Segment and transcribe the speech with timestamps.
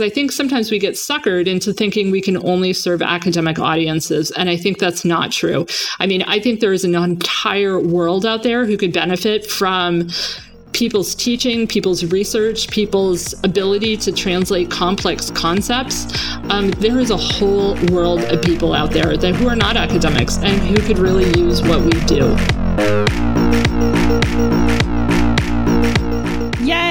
[0.00, 4.30] I think sometimes we get suckered into thinking we can only serve academic audiences.
[4.32, 5.66] And I think that's not true.
[5.98, 10.08] I mean, I think there is an entire world out there who could benefit from
[10.72, 16.06] people's teaching, people's research, people's ability to translate complex concepts.
[16.50, 20.38] Um, there is a whole world of people out there that who are not academics
[20.38, 22.36] and who could really use what we do.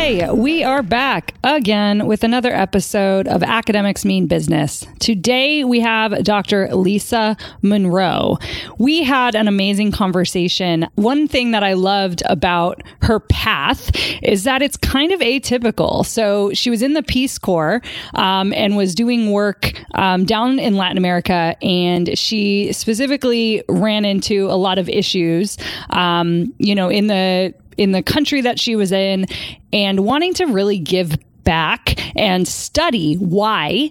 [0.10, 0.28] Yay!
[0.32, 4.84] We are back again with another episode of Academics Mean Business.
[4.98, 6.74] Today we have Dr.
[6.76, 8.40] Lisa Monroe.
[8.80, 10.88] We had an amazing conversation.
[10.96, 13.92] One thing that I loved about her path
[14.24, 16.04] is that it's kind of atypical.
[16.04, 17.80] So she was in the Peace Corps
[18.16, 24.48] um, and was doing work um, down in Latin America, and she specifically ran into
[24.48, 25.56] a lot of issues,
[25.92, 29.26] um, you know, in the in the country that she was in
[29.72, 33.90] and wanting to really give back and study why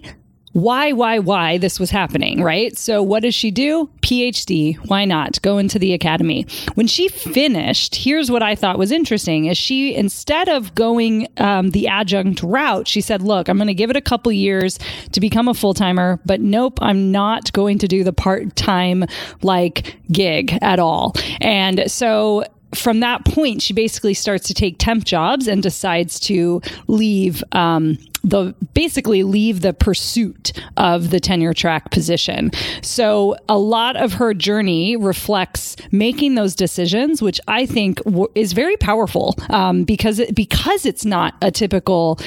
[0.53, 2.75] why, why, why this was happening, right?
[2.75, 3.89] So, what does she do?
[4.01, 4.77] PhD.
[4.87, 5.39] Why not?
[5.43, 6.47] Go into the academy.
[6.73, 11.69] When she finished, here's what I thought was interesting: is she instead of going um,
[11.69, 14.79] the adjunct route, she said, "Look, I'm going to give it a couple years
[15.11, 19.05] to become a full timer, but nope, I'm not going to do the part time
[19.43, 25.03] like gig at all." And so from that point, she basically starts to take temp
[25.03, 31.89] jobs and decides to leave um, the basically leave the pursuit of the tenure track
[31.91, 32.51] position.
[32.81, 38.53] So a lot of her journey reflects making those decisions, which I think w- is
[38.53, 42.19] very powerful um, because it, because it's not a typical.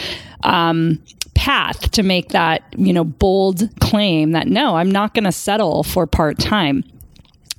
[0.43, 1.01] Um,
[1.35, 5.83] path to make that you know bold claim that no i'm not going to settle
[5.83, 6.85] for part-time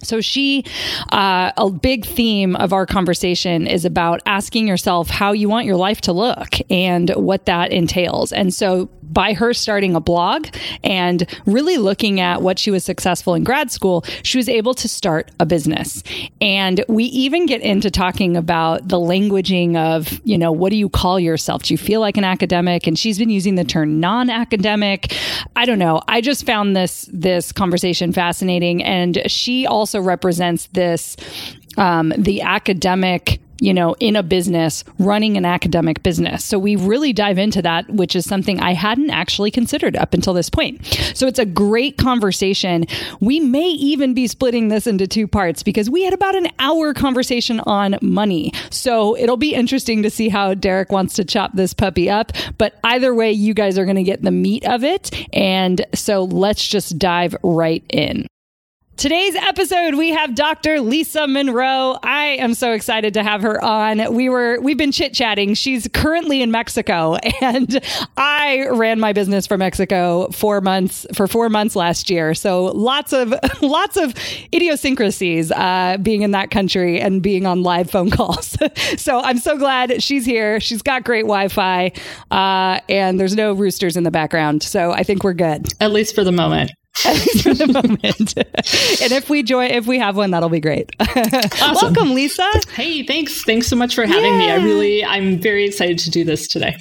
[0.04, 0.64] so she,
[1.12, 5.76] uh, a big theme of our conversation is about asking yourself how you want your
[5.76, 8.32] life to look and what that entails.
[8.32, 10.48] And so by her starting a blog
[10.84, 14.88] and really looking at what she was successful in grad school, she was able to
[14.88, 16.04] start a business.
[16.42, 20.89] And we even get into talking about the languaging of, you know, what do you
[20.89, 21.64] call yourself?
[21.64, 22.88] Do you feel like an academic?
[22.88, 25.16] And she's been using the term non-academic.
[25.56, 26.02] I don't know.
[26.08, 31.15] I just found this this conversation fascinating and she also represents this
[31.77, 36.43] um, the academic you know, in a business, running an academic business.
[36.43, 40.33] So we really dive into that, which is something I hadn't actually considered up until
[40.33, 40.86] this point.
[41.14, 42.86] So it's a great conversation.
[43.21, 46.93] We may even be splitting this into two parts because we had about an hour
[46.93, 48.52] conversation on money.
[48.70, 52.33] So it'll be interesting to see how Derek wants to chop this puppy up.
[52.58, 55.09] But either way, you guys are going to get the meat of it.
[55.32, 58.27] And so let's just dive right in.
[58.95, 60.80] Today's episode, we have Dr.
[60.80, 61.98] Lisa Monroe.
[62.04, 64.14] I am so excited to have her on.
[64.14, 65.55] We were, we've been chit chatting.
[65.55, 67.82] She's currently in Mexico and
[68.17, 72.36] I ran my business for Mexico four months, for four months last year.
[72.36, 74.14] So lots of, lots of
[74.53, 78.55] idiosyncrasies, uh, being in that country and being on live phone calls.
[78.98, 80.59] so I'm so glad she's here.
[80.59, 81.92] She's got great Wi Fi,
[82.30, 84.61] uh, and there's no roosters in the background.
[84.61, 85.73] So I think we're good.
[85.82, 86.71] At least for the moment.
[87.42, 88.37] for the moment.
[88.37, 90.92] and if we join, if we have one, that'll be great.
[91.64, 91.93] Awesome.
[91.93, 92.48] Welcome, Lisa.
[92.73, 93.43] Hey, thanks.
[93.43, 94.49] Thanks so much for having me.
[94.52, 96.76] I really, I'm very excited to do this today.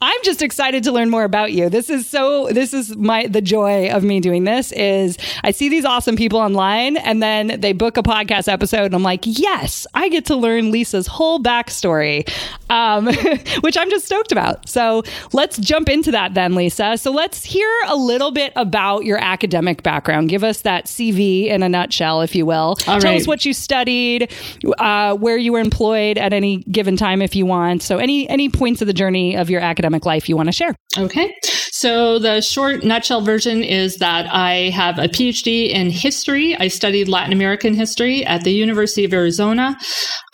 [0.00, 1.68] I'm just excited to learn more about you.
[1.68, 5.68] This is so this is my the joy of me doing this is I see
[5.68, 9.86] these awesome people online and then they book a podcast episode and I'm like, yes,
[9.94, 12.28] I get to learn Lisa's whole backstory.
[12.70, 13.06] Um,
[13.60, 14.68] which I'm just stoked about.
[14.68, 16.98] So let's jump into that then, Lisa.
[16.98, 20.28] So let's hear a little bit about your academic background.
[20.28, 22.54] Give us that CV in a nutshell, if you will.
[22.56, 23.20] All Tell right.
[23.20, 24.30] us what you studied,
[24.78, 27.82] uh, where you were employed at any given time if you want.
[27.82, 30.52] So any any points of the journey of your academic academic life you want to
[30.52, 30.74] share.
[30.96, 31.34] Okay.
[31.70, 36.56] So, the short nutshell version is that I have a PhD in history.
[36.56, 39.76] I studied Latin American history at the University of Arizona.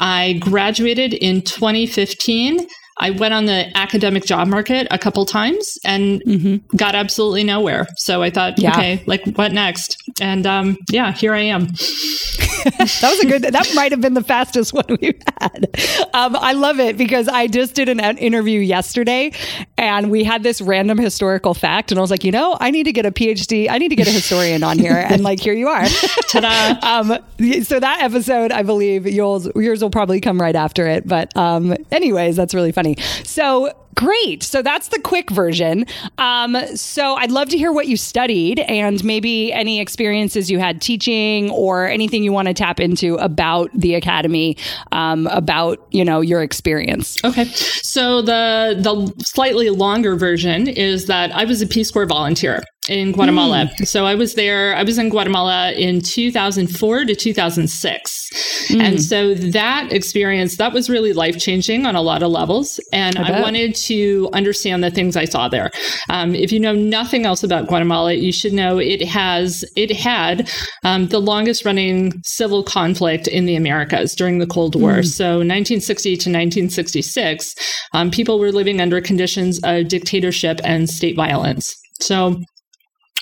[0.00, 2.66] I graduated in 2015
[2.98, 6.76] I went on the academic job market a couple times and mm-hmm.
[6.76, 7.86] got absolutely nowhere.
[7.96, 8.70] So I thought, yeah.
[8.70, 10.00] okay, like what next?
[10.20, 11.66] And um, yeah, here I am.
[12.64, 13.42] that was a good.
[13.42, 15.68] That might have been the fastest one we've had.
[16.14, 19.32] Um, I love it because I just did an interview yesterday,
[19.76, 22.84] and we had this random historical fact, and I was like, you know, I need
[22.84, 23.68] to get a PhD.
[23.68, 25.84] I need to get a historian on here, and like here you are.
[26.28, 26.78] Ta-da!
[26.82, 27.18] um,
[27.64, 31.06] so that episode, I believe yours yours will probably come right after it.
[31.06, 32.83] But um, anyways, that's really funny.
[32.84, 32.96] Funny.
[33.24, 34.42] So Great.
[34.42, 35.86] So that's the quick version.
[36.18, 40.82] Um, so I'd love to hear what you studied and maybe any experiences you had
[40.82, 44.56] teaching or anything you want to tap into about the academy,
[44.90, 47.22] um, about you know your experience.
[47.24, 47.44] Okay.
[47.44, 53.12] So the the slightly longer version is that I was a Peace Corps volunteer in
[53.12, 53.70] Guatemala.
[53.80, 53.86] Mm.
[53.86, 58.28] So I was there, I was in Guatemala in 2004 to 2006.
[58.68, 58.80] Mm.
[58.80, 62.78] And so that experience, that was really life changing on a lot of levels.
[62.92, 65.70] And I, I wanted to understand the things I saw there.
[66.10, 70.50] Um, if you know nothing else about Guatemala, you should know it has, it had
[70.84, 74.98] um, the longest running civil conflict in the Americas during the Cold War.
[74.98, 75.06] Mm.
[75.06, 77.54] So 1960 to 1966,
[77.92, 81.74] um, people were living under conditions of dictatorship and state violence.
[82.00, 82.40] So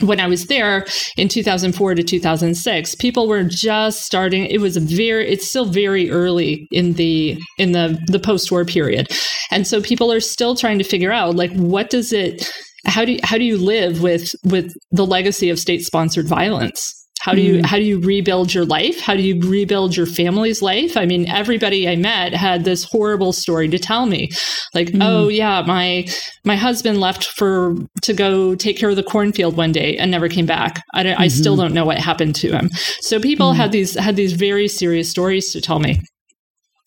[0.03, 4.47] when I was there in 2004 to 2006, people were just starting.
[4.47, 9.09] It was very, it's still very early in the in the the post-war period,
[9.51, 12.51] and so people are still trying to figure out like what does it,
[12.87, 17.02] how do you, how do you live with with the legacy of state-sponsored violence?
[17.23, 17.65] How do you mm.
[17.65, 18.99] how do you rebuild your life?
[19.01, 20.97] How do you rebuild your family's life?
[20.97, 24.31] I mean, everybody I met had this horrible story to tell me.
[24.75, 24.99] Like, mm.
[25.01, 26.05] oh yeah, my
[26.45, 30.29] my husband left for to go take care of the cornfield one day and never
[30.29, 30.83] came back.
[30.95, 31.23] I, mm-hmm.
[31.23, 31.63] I still mm-hmm.
[31.63, 32.71] don't know what happened to him.
[33.03, 33.57] So people mm.
[33.57, 36.01] had these had these very serious stories to tell me.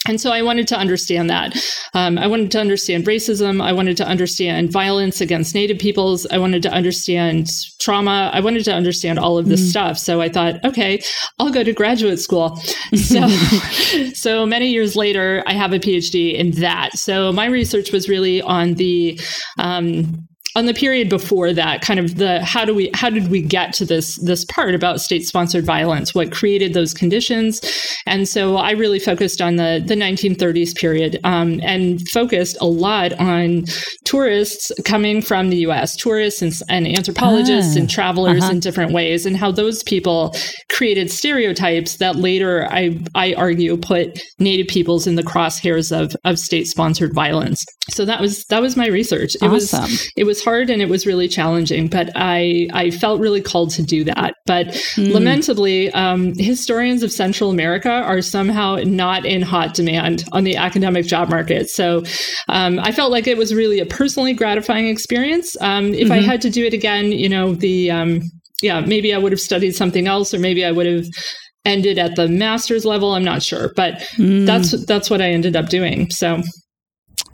[0.07, 1.55] And so I wanted to understand that.
[1.93, 3.61] Um, I wanted to understand racism.
[3.61, 6.25] I wanted to understand violence against Native peoples.
[6.27, 7.49] I wanted to understand
[7.79, 8.29] trauma.
[8.33, 9.69] I wanted to understand all of this mm.
[9.69, 9.97] stuff.
[9.97, 11.01] So I thought, okay,
[11.39, 12.55] I'll go to graduate school.
[12.95, 13.27] So,
[14.13, 16.97] so many years later, I have a PhD in that.
[16.97, 19.19] So my research was really on the
[19.59, 23.41] um, on the period before that kind of the how do we how did we
[23.41, 27.61] get to this this part about state sponsored violence what created those conditions
[28.05, 33.11] and so i really focused on the the 1930s period um, and focused a lot
[33.19, 33.65] on
[34.05, 38.53] tourists coming from the us tourists and, and anthropologists ah, and travelers uh-huh.
[38.53, 40.33] in different ways and how those people
[40.71, 46.39] created stereotypes that later i i argue put native peoples in the crosshairs of of
[46.39, 49.81] state sponsored violence so that was that was my research it awesome.
[49.81, 53.71] was it was hard and it was really challenging, but I I felt really called
[53.71, 54.35] to do that.
[54.45, 55.11] But mm.
[55.11, 61.05] lamentably, um, historians of Central America are somehow not in hot demand on the academic
[61.05, 61.69] job market.
[61.69, 62.03] So
[62.47, 65.57] um, I felt like it was really a personally gratifying experience.
[65.59, 66.11] Um, if mm-hmm.
[66.13, 68.21] I had to do it again, you know, the um,
[68.61, 71.05] yeah, maybe I would have studied something else, or maybe I would have
[71.65, 73.15] ended at the master's level.
[73.15, 74.45] I'm not sure, but mm.
[74.45, 76.09] that's that's what I ended up doing.
[76.11, 76.41] So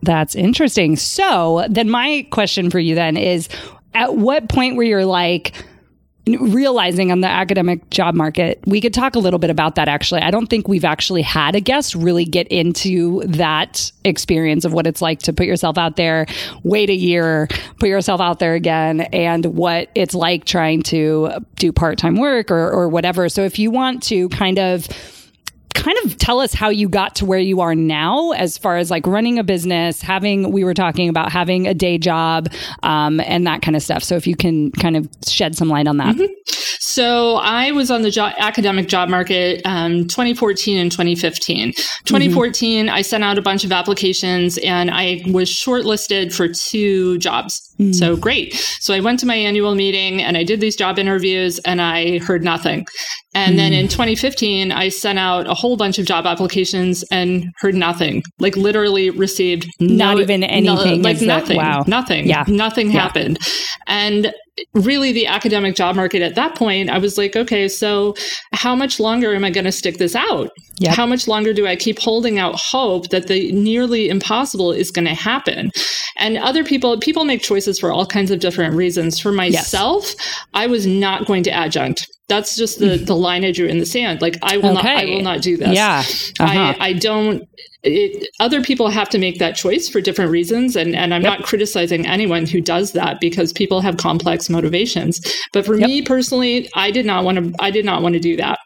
[0.01, 0.95] that's interesting.
[0.95, 3.49] So then my question for you then is
[3.93, 5.53] at what point were you're like
[6.27, 10.21] realizing on the academic job market, we could talk a little bit about that actually.
[10.21, 14.85] I don't think we've actually had a guest really get into that experience of what
[14.85, 16.27] it's like to put yourself out there,
[16.63, 17.47] wait a year,
[17.79, 22.51] put yourself out there again, and what it's like trying to do part time work
[22.51, 23.27] or, or whatever.
[23.27, 24.87] So if you want to kind of
[25.73, 28.91] kind of tell us how you got to where you are now as far as
[28.91, 32.47] like running a business having we were talking about having a day job
[32.83, 35.87] um, and that kind of stuff so if you can kind of shed some light
[35.87, 36.33] on that mm-hmm.
[36.91, 41.71] So i was on the academic job market um, 2014 and 2015
[42.05, 42.95] 2014 mm-hmm.
[42.95, 47.93] i sent out a bunch of applications and i was shortlisted for two jobs mm.
[47.93, 51.59] so great so i went to my annual meeting and i did these job interviews
[51.59, 52.85] and i heard nothing
[53.33, 53.57] and mm.
[53.57, 58.23] then in 2015, I sent out a whole bunch of job applications and heard nothing.
[58.39, 61.01] Like literally received not no, even anything.
[61.01, 61.57] No, like nothing.
[61.57, 61.83] That, wow.
[61.87, 62.27] Nothing.
[62.27, 62.43] Yeah.
[62.47, 62.99] Nothing yeah.
[62.99, 63.39] happened.
[63.87, 64.33] And
[64.73, 68.15] really the academic job market at that point, I was like, okay, so
[68.53, 70.49] how much longer am I going to stick this out?
[70.79, 70.95] Yep.
[70.95, 75.07] How much longer do I keep holding out hope that the nearly impossible is going
[75.07, 75.71] to happen?
[76.17, 79.19] And other people, people make choices for all kinds of different reasons.
[79.19, 80.37] For myself, yes.
[80.53, 82.05] I was not going to adjunct.
[82.31, 84.21] That's just the the line I drew in the sand.
[84.21, 84.93] Like I will okay.
[84.93, 85.75] not, I will not do this.
[85.75, 85.99] Yeah,
[86.39, 86.75] uh-huh.
[86.79, 87.47] I I don't.
[87.83, 91.39] It, other people have to make that choice for different reasons, and and I'm yep.
[91.39, 95.19] not criticizing anyone who does that because people have complex motivations.
[95.51, 95.87] But for yep.
[95.87, 97.53] me personally, I did not want to.
[97.59, 98.59] I did not want to do that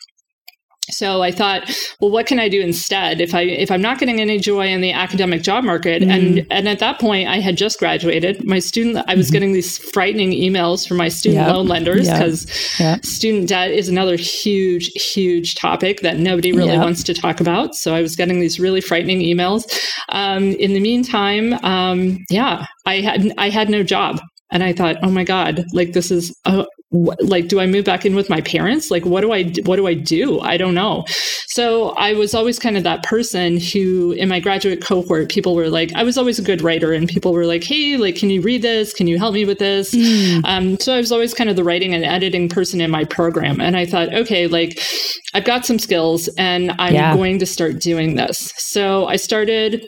[0.96, 4.22] so i thought well what can i do instead if i if i'm not getting
[4.22, 6.12] any joy in the academic job market mm.
[6.12, 9.34] and and at that point i had just graduated my student i was mm-hmm.
[9.34, 11.54] getting these frightening emails from my student yep.
[11.54, 12.46] loan lenders because
[12.80, 12.98] yep.
[12.98, 13.06] yep.
[13.06, 17.94] student debt is another huge huge topic that nobody really wants to talk about so
[17.94, 19.66] i was getting these really frightening emails
[20.10, 24.20] um, in the meantime um, yeah i had i had no job
[24.52, 26.36] and i thought oh my god like this is
[27.22, 28.92] like do i move back in with my parents?
[28.92, 30.40] Like what do i what do i do?
[30.40, 31.06] I don't know.
[31.48, 35.70] So i was always kind of that person who in my graduate cohort people were
[35.70, 38.42] like i was always a good writer and people were like hey like can you
[38.42, 38.94] read this?
[38.94, 39.94] Can you help me with this?
[39.94, 40.42] Mm.
[40.46, 43.60] um, so i was always kind of the writing and editing person in my program
[43.60, 44.80] and i thought okay like
[45.34, 47.16] i've got some skills and i'm yeah.
[47.16, 48.54] going to start doing this.
[48.58, 49.88] So i started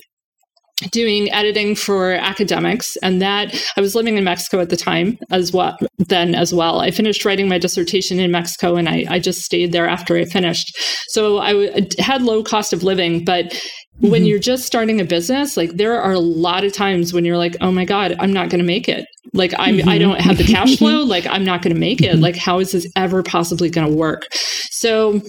[0.92, 5.52] doing editing for academics and that i was living in mexico at the time as
[5.52, 9.42] well then as well i finished writing my dissertation in mexico and i, I just
[9.42, 10.78] stayed there after i finished
[11.10, 14.12] so I w- had low cost of living but mm-hmm.
[14.12, 17.38] when you're just starting a business like there are a lot of times when you're
[17.38, 19.90] like oh my god i'm not going to make it like i'm mm-hmm.
[19.90, 22.22] i don't have the cash flow like i'm not going to make it mm-hmm.
[22.22, 24.28] like how is this ever possibly going to work
[24.70, 25.22] so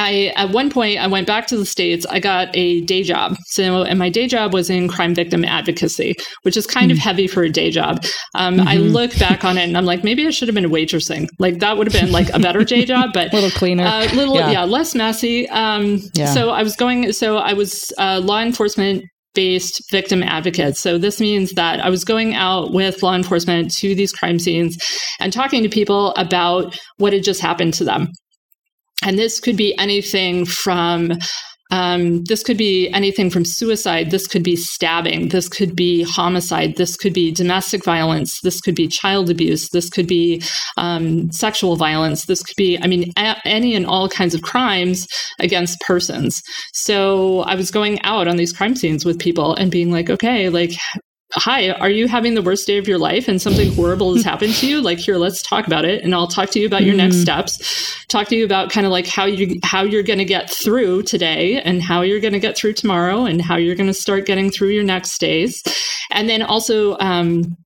[0.00, 2.06] I at one point I went back to the states.
[2.06, 3.36] I got a day job.
[3.46, 6.94] So and my day job was in crime victim advocacy, which is kind mm.
[6.94, 7.02] of hmm.
[7.02, 8.04] heavy for a day job.
[8.34, 8.68] Um, mm-hmm.
[8.68, 11.28] I look back on it and I'm like, maybe I should have been a waitressing.
[11.38, 13.86] Like that would have been like a better day job, but a little cleaner, a
[13.86, 14.50] uh, little yeah.
[14.50, 14.64] yeah.
[14.64, 15.48] less messy.
[15.50, 16.26] Um, yeah.
[16.26, 17.12] So I was going.
[17.12, 19.04] So I was uh, law enforcement
[19.34, 20.76] based victim advocate.
[20.76, 24.76] So this means that I was going out with law enforcement to these crime scenes
[25.20, 28.08] and talking to people about what had just happened to them.
[29.04, 31.12] And this could be anything from
[31.72, 34.10] um, this could be anything from suicide.
[34.10, 35.28] This could be stabbing.
[35.28, 36.76] This could be homicide.
[36.76, 38.40] This could be domestic violence.
[38.42, 39.68] This could be child abuse.
[39.70, 40.42] This could be
[40.76, 42.26] um, sexual violence.
[42.26, 45.06] This could be, I mean, a- any and all kinds of crimes
[45.38, 46.42] against persons.
[46.72, 50.48] So I was going out on these crime scenes with people and being like, okay,
[50.48, 50.72] like,
[51.32, 54.54] hi, are you having the worst day of your life and something horrible has happened
[54.54, 54.80] to you?
[54.80, 56.02] Like, here, let's talk about it.
[56.02, 57.22] And I'll talk to you about your next mm.
[57.22, 60.50] steps, talk to you about kind of like how you, how you're going to get
[60.50, 63.94] through today and how you're going to get through tomorrow and how you're going to
[63.94, 65.62] start getting through your next days.
[66.10, 67.56] And then also, um,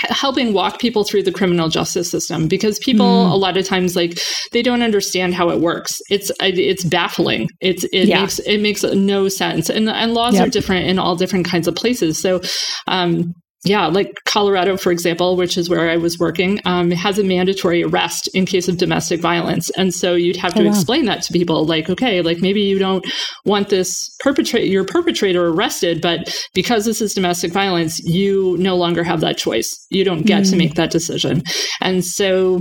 [0.00, 3.32] helping walk people through the criminal justice system because people mm.
[3.32, 4.18] a lot of times like
[4.52, 8.20] they don't understand how it works it's it's baffling it's it yeah.
[8.20, 10.46] makes it makes no sense and and laws yep.
[10.46, 12.40] are different in all different kinds of places so
[12.86, 17.24] um yeah, like Colorado, for example, which is where I was working, um, has a
[17.24, 19.68] mandatory arrest in case of domestic violence.
[19.70, 20.70] And so you'd have to oh, wow.
[20.70, 23.04] explain that to people like, okay, like maybe you don't
[23.44, 29.02] want this perpetrator, your perpetrator arrested, but because this is domestic violence, you no longer
[29.02, 29.68] have that choice.
[29.90, 30.50] You don't get mm.
[30.50, 31.42] to make that decision.
[31.80, 32.60] And so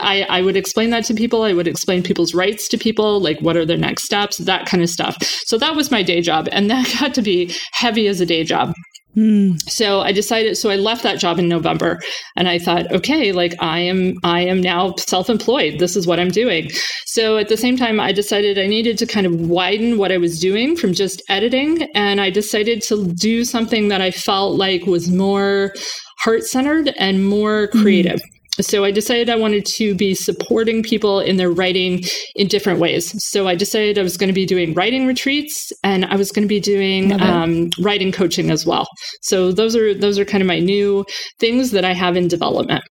[0.00, 1.44] I, I would explain that to people.
[1.44, 4.82] I would explain people's rights to people, like what are their next steps, that kind
[4.82, 5.16] of stuff.
[5.22, 6.48] So that was my day job.
[6.50, 8.74] And that got to be heavy as a day job.
[9.16, 9.60] Mm.
[9.68, 12.00] So I decided, so I left that job in November
[12.36, 15.78] and I thought, okay, like I am, I am now self-employed.
[15.78, 16.70] This is what I'm doing.
[17.06, 20.18] So at the same time, I decided I needed to kind of widen what I
[20.18, 21.82] was doing from just editing.
[21.94, 25.72] And I decided to do something that I felt like was more
[26.18, 27.82] heart centered and more hmm.
[27.82, 28.20] creative.
[28.20, 32.02] Mm so I decided I wanted to be supporting people in their writing
[32.34, 33.12] in different ways.
[33.24, 36.44] So I decided I was going to be doing writing retreats and I was going
[36.44, 38.86] to be doing um, writing coaching as well.
[39.22, 41.04] So those are those are kind of my new
[41.38, 42.84] things that I have in development.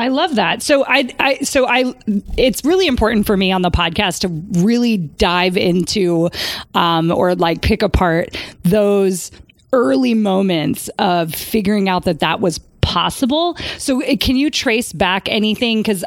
[0.00, 0.62] I love that.
[0.62, 1.92] So I, I, so I,
[2.36, 6.30] it's really important for me on the podcast to really dive into,
[6.74, 9.32] um, or like pick apart those
[9.72, 12.58] early moments of figuring out that that was
[12.98, 13.56] possible.
[13.78, 15.82] So, uh, can you trace back anything?
[15.82, 16.04] Because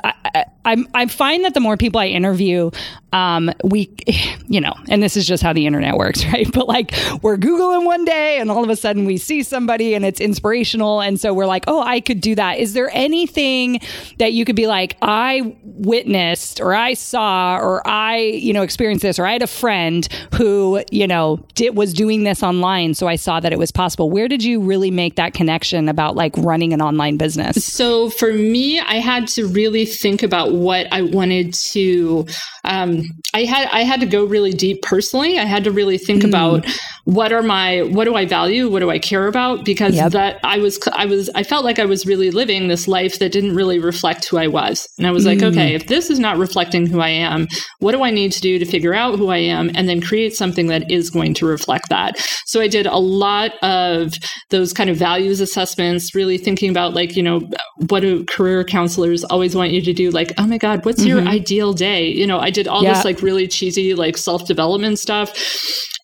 [0.66, 2.72] I, I, I find that the more people I interview,
[3.14, 3.94] um, we,
[4.48, 6.48] you know, and this is just how the internet works, right?
[6.52, 10.06] But like we're Googling one day and all of a sudden we see somebody and
[10.06, 11.02] it's inspirational.
[11.02, 12.60] And so we're like, oh, I could do that.
[12.60, 13.80] Is there anything
[14.18, 19.04] that you could be like, I witnessed or I saw or I, you know, experienced
[19.04, 22.94] this or I had a friend who, you know, did, was doing this online.
[22.94, 24.10] So I saw that it was possible.
[24.10, 27.64] Where did you really make that connection about like running an online business?
[27.66, 32.26] So for me, I had to really think about what I wanted to
[32.64, 33.04] um,
[33.34, 35.40] I had I had to go really deep personally.
[35.40, 36.30] I had to really think mm.
[36.30, 36.66] about
[37.06, 40.12] what are my what do I value, what do I care about, because yep.
[40.12, 43.32] that I was I was I felt like I was really living this life that
[43.32, 45.28] didn't really reflect who I was, and I was mm.
[45.28, 47.48] like, okay, if this is not reflecting who I am,
[47.80, 50.36] what do I need to do to figure out who I am, and then create
[50.36, 52.20] something that is going to reflect that.
[52.46, 54.14] So I did a lot of
[54.50, 57.42] those kind of values assessments, really thinking about like you know
[57.90, 61.08] what do career counselors always want you to do, like oh my god, what's mm-hmm.
[61.08, 62.08] your ideal day?
[62.08, 62.94] You know, I did all yeah.
[62.94, 65.34] this like really cheesy like self development stuff,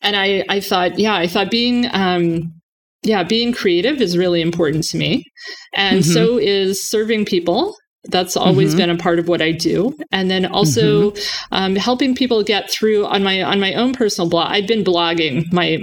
[0.02, 2.54] and I I thought yeah I thought being um
[3.04, 5.26] yeah being creative is really important to me,
[5.74, 6.12] and mm-hmm.
[6.12, 7.76] so is serving people
[8.10, 8.78] that's always mm-hmm.
[8.78, 9.94] been a part of what I do.
[10.12, 11.54] And then also mm-hmm.
[11.54, 14.52] um, helping people get through on my on my own personal blog.
[14.52, 15.80] I've been blogging my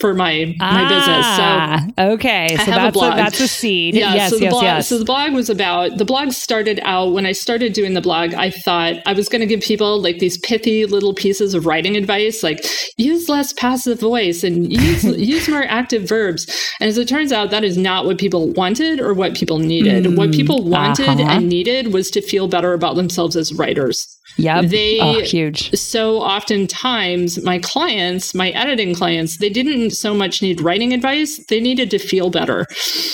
[0.00, 1.96] for my my Ah, business.
[1.96, 3.16] So okay, so have a that's a, blog.
[3.16, 3.94] that's a seed.
[3.94, 4.88] yeah, yes, so the yes, blog, yes.
[4.88, 8.34] So the blog was about the blog started out when I started doing the blog.
[8.34, 11.96] I thought I was going to give people like these pithy little pieces of writing
[11.96, 12.64] advice, like
[12.96, 16.46] use less passive voice and use use more active verbs.
[16.80, 20.16] And as it turns out, that is not what people wanted or what people needed.
[20.16, 21.30] what people wanted uh-huh.
[21.30, 24.19] and needed was to feel better about themselves as writers.
[24.36, 24.66] Yep.
[24.66, 25.72] they- oh, huge.
[25.76, 31.60] so oftentimes my clients my editing clients they didn't so much need writing advice they
[31.60, 32.66] needed to feel better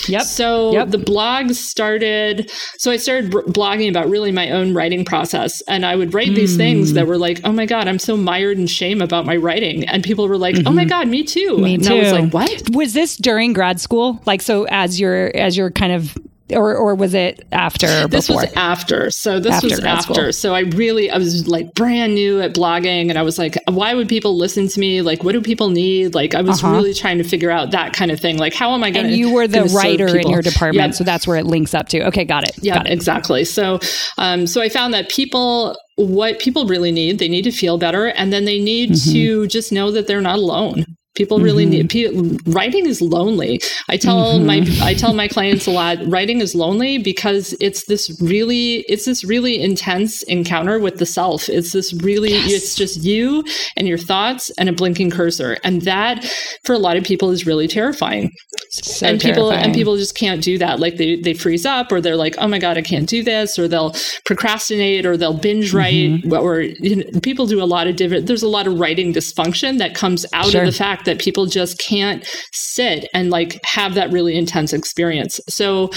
[0.08, 0.22] Yep.
[0.22, 0.90] so Yep.
[0.90, 5.84] the blog started so i started br- blogging about really my own writing process and
[5.86, 6.94] i would write these things Mm.
[6.94, 10.02] that were like oh my god i'm so mired in shame about my writing and
[10.04, 11.62] people were like oh my god me too Mm-hmm.
[11.62, 11.94] Me and too.
[11.94, 14.20] i was like what Was this during grad school?
[14.26, 16.16] Like, so as you're as you're kind of,
[16.50, 18.06] or or was it after?
[18.08, 18.42] this before?
[18.42, 20.32] was after so this After was after school.
[20.32, 23.94] so i really i was like brand new at blogging and i was like why
[23.94, 26.74] would people listen to me like what do people need like i was Uh-huh.
[26.74, 29.10] really trying to figure out that kind of thing like how am i going to
[29.12, 30.94] and you were the writer in your department, Yep.
[30.94, 32.02] so that's where it links up to.
[32.06, 32.54] Okay, got it.
[32.62, 33.80] yeah exactly so
[34.18, 38.06] um so i found that people what people really need they need to feel better
[38.06, 39.12] and then they need Mm-hmm.
[39.12, 40.84] to just know that they're not alone
[41.16, 42.12] people really need pe-
[42.46, 44.82] writing is lonely i tell my Mm-hmm.
[44.82, 49.22] i tell my clients a lot writing is lonely because it's this really it's this
[49.24, 53.44] really intense encounter with the self it's this really it's just you
[53.76, 56.24] and your thoughts and a blinking cursor and that
[56.64, 58.30] for a lot of people is really terrifying
[58.70, 59.64] So and people terrifying.
[59.66, 62.48] and people just can't do that like they they freeze up or they're like oh
[62.48, 63.94] my god i can't do this or they'll
[64.36, 66.32] procrastinate or they'll binge write Mm-hmm.
[66.32, 69.78] or you know, people do a lot of different there's a lot of writing dysfunction
[69.78, 70.60] that comes out Sure.
[70.62, 75.40] of the fact that people just can't sit and like have that really intense experience
[75.48, 75.90] so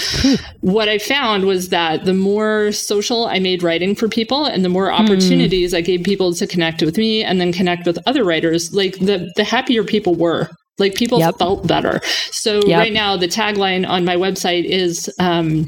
[0.62, 4.68] what i found was that the more social i made writing for people and the
[4.70, 4.74] Hmm.
[4.74, 8.72] more opportunities i gave people to connect with me and then connect with other writers
[8.74, 10.48] like the the happier people were
[10.78, 11.38] like people Yep.
[11.38, 12.00] felt better
[12.30, 12.78] so Yep.
[12.78, 15.66] right now the tagline on my website is um,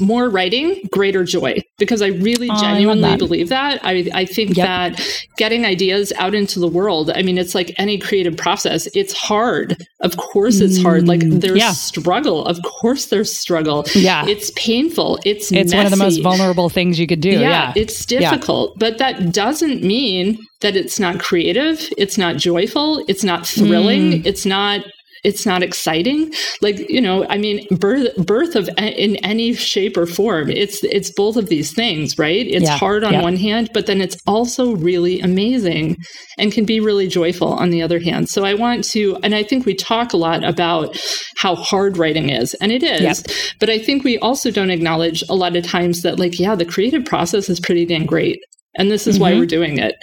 [0.00, 3.18] more writing, greater joy, because I really Oh, I genuinely that.
[3.18, 3.80] believe that.
[3.84, 4.66] I, I think Yep.
[4.66, 8.86] that getting ideas out into the world, I mean, it's like any creative process.
[8.94, 9.76] It's hard.
[10.00, 11.08] Of course, it's hard.
[11.08, 11.72] Like there's Mm, yeah.
[11.72, 12.44] struggle.
[12.46, 13.84] Of course, there's struggle.
[13.94, 14.26] Yeah.
[14.26, 15.18] It's painful.
[15.24, 17.30] It's it's one of the most vulnerable things you could do.
[17.30, 17.72] Yeah, Yeah.
[17.76, 23.46] it's difficult, but that doesn't mean that it's not creative, it's not joyful, it's not
[23.46, 24.26] thrilling, Mm.
[24.26, 24.84] it's not
[25.24, 26.32] it's not exciting.
[26.60, 31.10] Like, you know, I mean, birth birth of in any shape or form, it's it's
[31.10, 32.46] both of these things, right?
[32.46, 33.22] It's Yeah, hard on yeah.
[33.22, 35.96] one hand, but then it's also really amazing
[36.38, 38.28] and can be really joyful on the other hand.
[38.28, 40.96] So I want to and I think we talk a lot about
[41.36, 43.24] how hard writing is, and it is.
[43.60, 46.64] But I think we also don't acknowledge a lot of times that, like, yeah, the
[46.64, 48.38] creative process is pretty dang great.
[48.76, 49.38] And this is why Mhm.
[49.40, 49.94] we're doing it.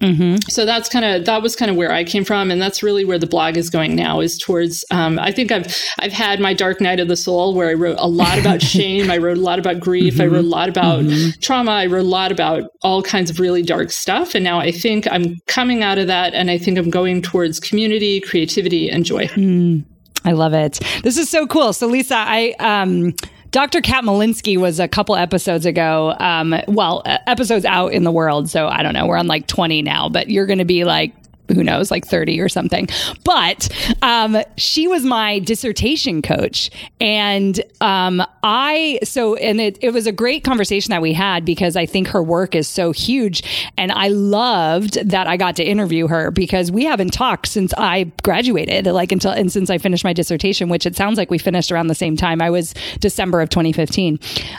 [0.00, 2.82] Hmm So that's kind of that was kind of where I came from, and that's
[2.82, 4.20] really where the blog is going now.
[4.20, 4.84] Is towards.
[4.90, 7.96] Um, I think I've I've had my dark night of the soul, where I wrote
[7.98, 9.10] a lot about shame.
[9.10, 10.20] I wrote a lot about grief.
[10.20, 11.04] I wrote a lot about
[11.40, 11.70] trauma.
[11.70, 14.34] I wrote a lot about all kinds of really dark stuff.
[14.34, 17.58] And now I think I'm coming out of that, and I think I'm going towards
[17.58, 19.28] community, creativity, and joy.
[20.26, 20.80] I love it.
[21.04, 21.72] This is so cool.
[21.72, 23.14] So, Lisa, I um,
[23.56, 23.80] Dr.
[23.80, 26.14] Kat Malinsky was a couple episodes ago.
[26.20, 28.50] Um, well, episodes out in the world.
[28.50, 29.06] So I don't know.
[29.06, 31.14] We're on like 20 now, but you're going to be like
[31.48, 32.88] who knows, like 30 or something.
[33.24, 33.68] But
[34.02, 36.70] um, she was my dissertation coach.
[37.00, 41.76] And um, I, so, and it, it was a great conversation that we had because
[41.76, 43.70] I think her work is so huge.
[43.76, 48.04] And I loved that I got to interview her because we haven't talked since I
[48.22, 51.70] graduated, like until, and since I finished my dissertation, which it sounds like we finished
[51.72, 52.40] around the same time.
[52.42, 54.18] I was December of 2015.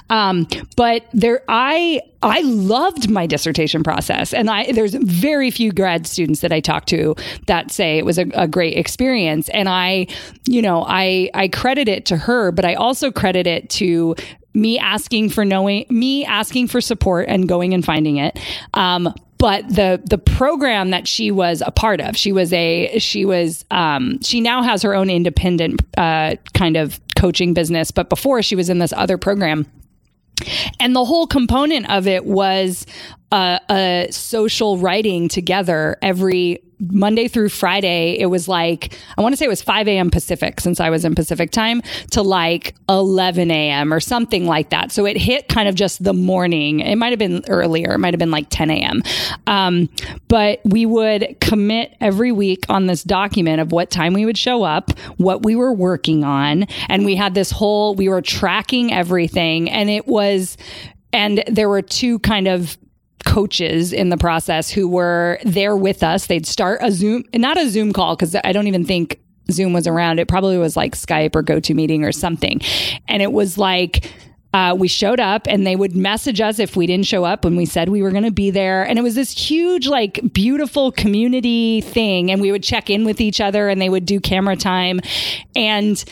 [0.10, 6.08] Um, but there, I, I loved my dissertation process, and I there's very few grad
[6.08, 9.50] students that I talk to that say it was a, a great experience.
[9.50, 10.08] And I,
[10.46, 14.16] you know, I I credit it to her, but I also credit it to
[14.54, 18.40] me asking for knowing me asking for support and going and finding it.
[18.74, 23.26] Um, but the the program that she was a part of, she was a she
[23.26, 27.92] was um, she now has her own independent uh, kind of coaching business.
[27.92, 29.68] But before she was in this other program.
[30.80, 32.86] And the whole component of it was
[33.32, 38.18] uh, a social writing together every Monday through Friday.
[38.20, 40.12] It was like, I want to say it was 5 a.m.
[40.12, 43.92] Pacific since I was in Pacific time to like 11 a.m.
[43.92, 44.92] or something like that.
[44.92, 46.82] So it hit kind of just the morning.
[46.82, 47.94] It might have been earlier.
[47.94, 49.02] It might have been like 10 a.m.
[49.48, 49.90] Um,
[50.28, 54.64] but we would commit every week on this document of what time we would show
[54.64, 56.66] up, what we were working on.
[56.90, 59.70] And we had this whole, we were tracking everything.
[59.70, 60.58] And it was,
[61.12, 62.78] and there were two kind of
[63.26, 66.28] coaches in the process who were there with us.
[66.28, 69.20] They'd start a Zoom, not a Zoom call, because I don't even think
[69.52, 70.20] Zoom was around.
[70.20, 72.62] It probably was like Skype or GoToMeeting or something.
[73.08, 74.12] And it was like,
[74.54, 77.56] uh, we showed up and they would message us if we didn't show up when
[77.56, 78.84] we said we were going to be there.
[78.84, 82.32] And it was this huge, like, beautiful community thing.
[82.32, 85.00] And we would check in with each other and they would do camera time.
[85.56, 86.04] And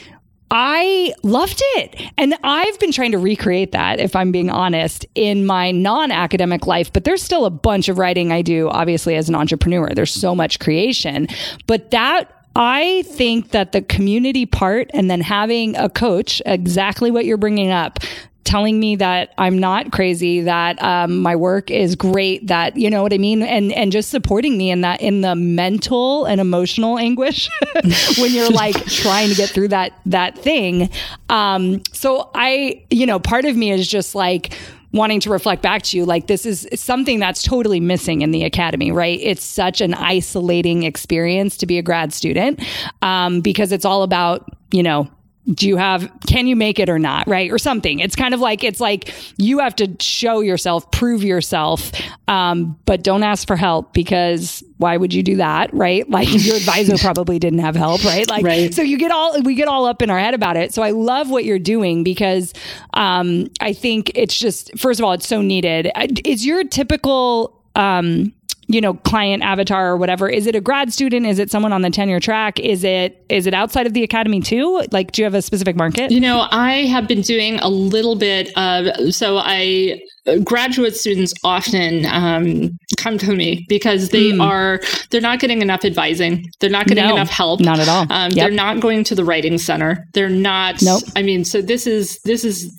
[0.51, 2.01] I loved it.
[2.17, 6.67] And I've been trying to recreate that, if I'm being honest, in my non academic
[6.67, 6.93] life.
[6.93, 9.89] But there's still a bunch of writing I do, obviously, as an entrepreneur.
[9.89, 11.27] There's so much creation.
[11.67, 17.25] But that I think that the community part and then having a coach, exactly what
[17.25, 17.99] you're bringing up,
[18.45, 23.03] telling me that I'm not crazy, that um, my work is great, that you know
[23.03, 26.97] what I mean, and and just supporting me in that in the mental and emotional
[26.97, 27.49] anguish
[28.17, 30.89] when you're like trying to get through that that thing.
[31.27, 34.53] Um, so I, you know, part of me is just like
[34.91, 38.45] wanting to reflect back to you like this is something that's totally missing in the
[38.45, 42.63] academy right it's such an isolating experience to be a grad student
[43.01, 45.05] um, because it's all about you know
[45.53, 47.51] do you have can you make it or not right?
[47.51, 47.99] Or something.
[47.99, 51.91] It's kind of like it's like you have to show yourself prove yourself
[52.27, 56.10] um, but don't ask for help because why would you do that right?
[56.15, 58.27] Like your advisor probably didn't have help right?
[58.29, 58.73] Like right.
[58.73, 60.73] so you get all we get all up in our head about it.
[60.73, 62.53] So i love what you're doing because
[62.93, 65.91] um, i think it's just first of all it's so needed.
[66.23, 68.34] Is your typical um,
[68.67, 71.25] you know client avatar or whatever is it a grad student?
[71.25, 72.60] Is it someone on the tenure track?
[72.60, 74.84] Is it is it outside of the academy too?
[74.91, 76.12] Like do you have a specific market?
[76.12, 79.99] You know i have been doing a little bit of so i
[80.43, 84.43] graduate students often um, come to me because they mm.
[84.43, 84.80] are
[85.12, 86.45] they're not getting enough advising.
[86.60, 87.60] They're not getting no, enough help.
[87.60, 88.08] not at all.
[88.10, 88.32] Um, yep.
[88.32, 90.04] they're not going to the writing center.
[90.13, 91.04] They're not nope.
[91.15, 92.71] i mean so this is this is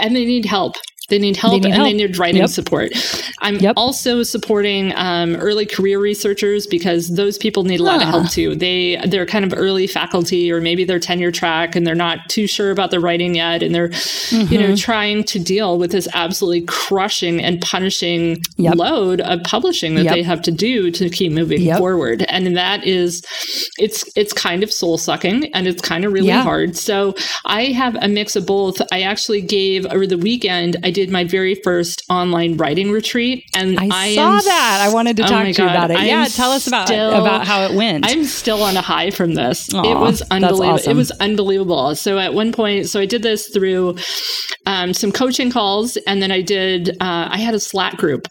[0.00, 0.74] and they need help
[1.08, 1.86] they need help they need and help.
[1.86, 2.50] they need writing yep.
[2.50, 2.92] support.
[3.40, 3.74] I'm yep.
[3.76, 8.54] also supporting um, early career researchers because those people need a lot of help too.
[8.54, 12.46] They they're kind of early faculty or maybe they're tenure track and they're not too
[12.46, 14.52] sure about the writing yet and they're mm-hmm.
[14.52, 14.74] you know mm-hmm.
[14.76, 18.76] trying to deal with this absolutely crushing and punishing yep.
[18.76, 22.24] load of publishing that they have to do to keep moving forward.
[22.28, 23.22] And that is
[23.78, 26.42] it's it's kind of soul sucking and it's kind of really yeah.
[26.42, 26.76] hard.
[26.76, 28.80] So I have a mix of both.
[28.92, 33.78] I actually gave over the weekend I did my very first online writing retreat, and
[33.78, 34.86] I, I saw that.
[34.88, 35.96] I wanted to oh talk to God, you about it.
[35.98, 38.06] I yeah, tell us about still, about how it went.
[38.06, 39.68] I'm still on a high from this.
[39.68, 40.74] Aww, it was unbelievable.
[40.74, 40.92] Awesome.
[40.92, 41.94] It was unbelievable.
[41.96, 43.96] So at one point, so I did this through
[44.66, 46.90] um, some coaching calls, and then I did.
[47.00, 48.28] Uh, I had a Slack group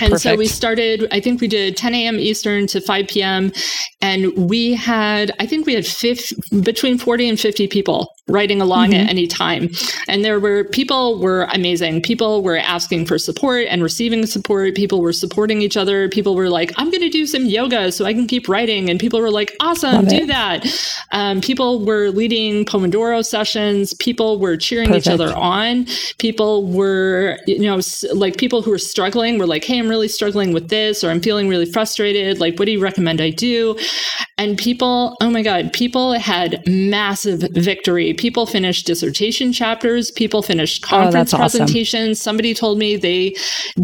[0.00, 0.22] and Perfect.
[0.22, 2.18] so we started, I think we did 10 a.m.
[2.18, 3.52] Eastern to 5 p.m.
[4.00, 8.90] And we had, I think we had 50, between 40 and 50 people writing along
[8.90, 9.00] mm-hmm.
[9.00, 9.68] at any time.
[10.08, 12.02] And there were people were amazing.
[12.02, 14.76] People were asking for support and receiving support.
[14.76, 16.08] People were supporting each other.
[16.08, 18.88] People were like, I'm going to do some yoga so I can keep writing.
[18.88, 20.26] And people were like, awesome, Love do it.
[20.28, 20.66] that.
[21.10, 23.92] Um, people were leading Pomodoro sessions.
[23.94, 25.06] People were cheering Perfect.
[25.06, 25.86] each other on.
[26.18, 27.80] People were, you know,
[28.14, 31.20] like people who were struggling were like, hey, I'm really struggling with this or I'm
[31.20, 32.38] feeling really frustrated.
[32.38, 33.76] Like, what do you recommend I do?
[34.38, 38.11] And people, oh my God, people had massive victory.
[38.12, 42.18] People finished dissertation chapters, people finished oh, conference oh, presentations.
[42.18, 42.32] Awesome.
[42.32, 43.34] Somebody told me they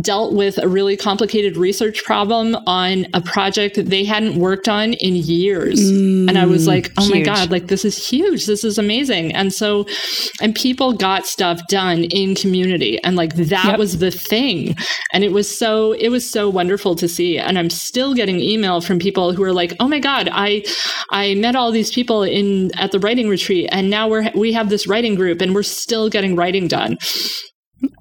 [0.00, 4.94] dealt with a really complicated research problem on a project that they hadn't worked on
[4.94, 5.80] in years.
[5.90, 7.14] Mm, and I was like, oh huge.
[7.14, 8.46] my God, like this is huge.
[8.46, 9.34] This is amazing.
[9.34, 9.86] And so,
[10.40, 13.02] and people got stuff done in community.
[13.04, 13.78] And like that yep.
[13.78, 14.76] was the thing.
[15.12, 17.38] And it was so, it was so wonderful to see.
[17.38, 20.64] And I'm still getting email from people who are like, oh my God, I
[21.10, 24.68] I met all these people in at the writing retreat and now we're we have
[24.68, 26.98] this writing group and we're still getting writing done.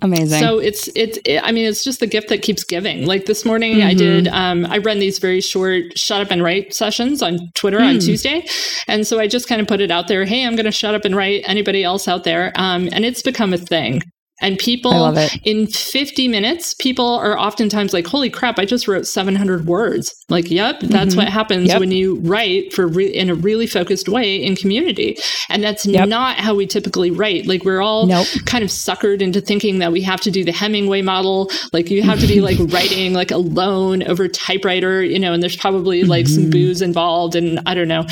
[0.01, 0.39] Amazing.
[0.39, 3.05] So it's it's it, I mean it's just the gift that keeps giving.
[3.05, 3.87] Like this morning mm-hmm.
[3.87, 7.79] I did um I run these very short shut up and write sessions on Twitter
[7.79, 7.89] mm.
[7.89, 8.45] on Tuesday.
[8.87, 10.95] And so I just kind of put it out there, hey, I'm going to shut
[10.95, 12.51] up and write anybody else out there.
[12.55, 14.01] Um and it's become a thing.
[14.39, 19.65] And people in 50 minutes, people are oftentimes like, holy crap, I just wrote 700
[19.65, 20.13] words.
[20.29, 21.17] Like, yep, that's mm-hmm.
[21.17, 21.79] what happens yep.
[21.79, 25.17] when you write for re- in a really focused way in community.
[25.49, 26.07] And that's yep.
[26.07, 27.47] not how we typically write.
[27.47, 28.27] Like, we're all nope.
[28.45, 31.49] kind of suckered into thinking that we have to do the Hemingway model.
[31.73, 35.57] Like, you have to be like writing like alone over typewriter, you know, and there's
[35.57, 36.43] probably like mm-hmm.
[36.43, 37.35] some booze involved.
[37.35, 38.05] And I don't know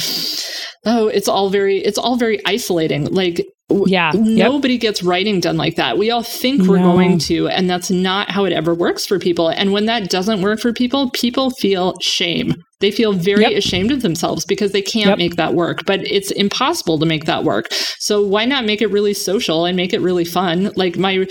[0.86, 4.12] oh it's all very it's all very isolating like yeah.
[4.14, 4.82] Nobody yep.
[4.82, 5.98] gets writing done like that.
[5.98, 6.94] We all think we're no.
[6.94, 9.50] going to, and that's not how it ever works for people.
[9.50, 12.64] And when that doesn't work for people, people feel shame.
[12.86, 13.54] They feel very yep.
[13.54, 15.18] ashamed of themselves because they can't yep.
[15.18, 17.66] make that work, but it's impossible to make that work.
[17.98, 20.70] So why not make it really social and make it really fun?
[20.76, 21.26] Like my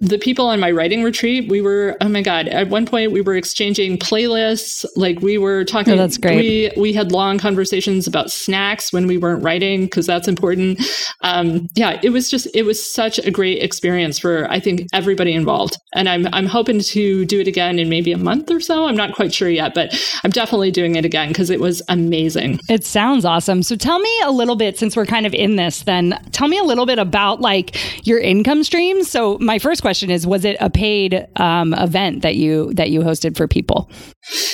[0.00, 3.20] the people on my writing retreat, we were, oh my God, at one point we
[3.20, 4.84] were exchanging playlists.
[4.96, 5.94] Like we were talking.
[5.94, 6.74] Oh, that's great.
[6.76, 10.80] We, we had long conversations about snacks when we weren't writing because that's important.
[11.22, 15.32] Um, yeah, it was just, it was such a great experience for, I think, everybody
[15.32, 15.76] involved.
[15.94, 18.86] And I'm, I'm hoping to do it again in maybe a month or so.
[18.86, 22.60] I'm not quite sure yet, but I'm definitely doing it again because it was amazing.
[22.68, 23.62] It sounds awesome.
[23.62, 26.58] So tell me a little bit, since we're kind of in this, then tell me
[26.58, 29.10] a little bit about like your income streams.
[29.10, 33.00] So my first question is, was it a paid um, event that you that you
[33.00, 33.90] hosted for people?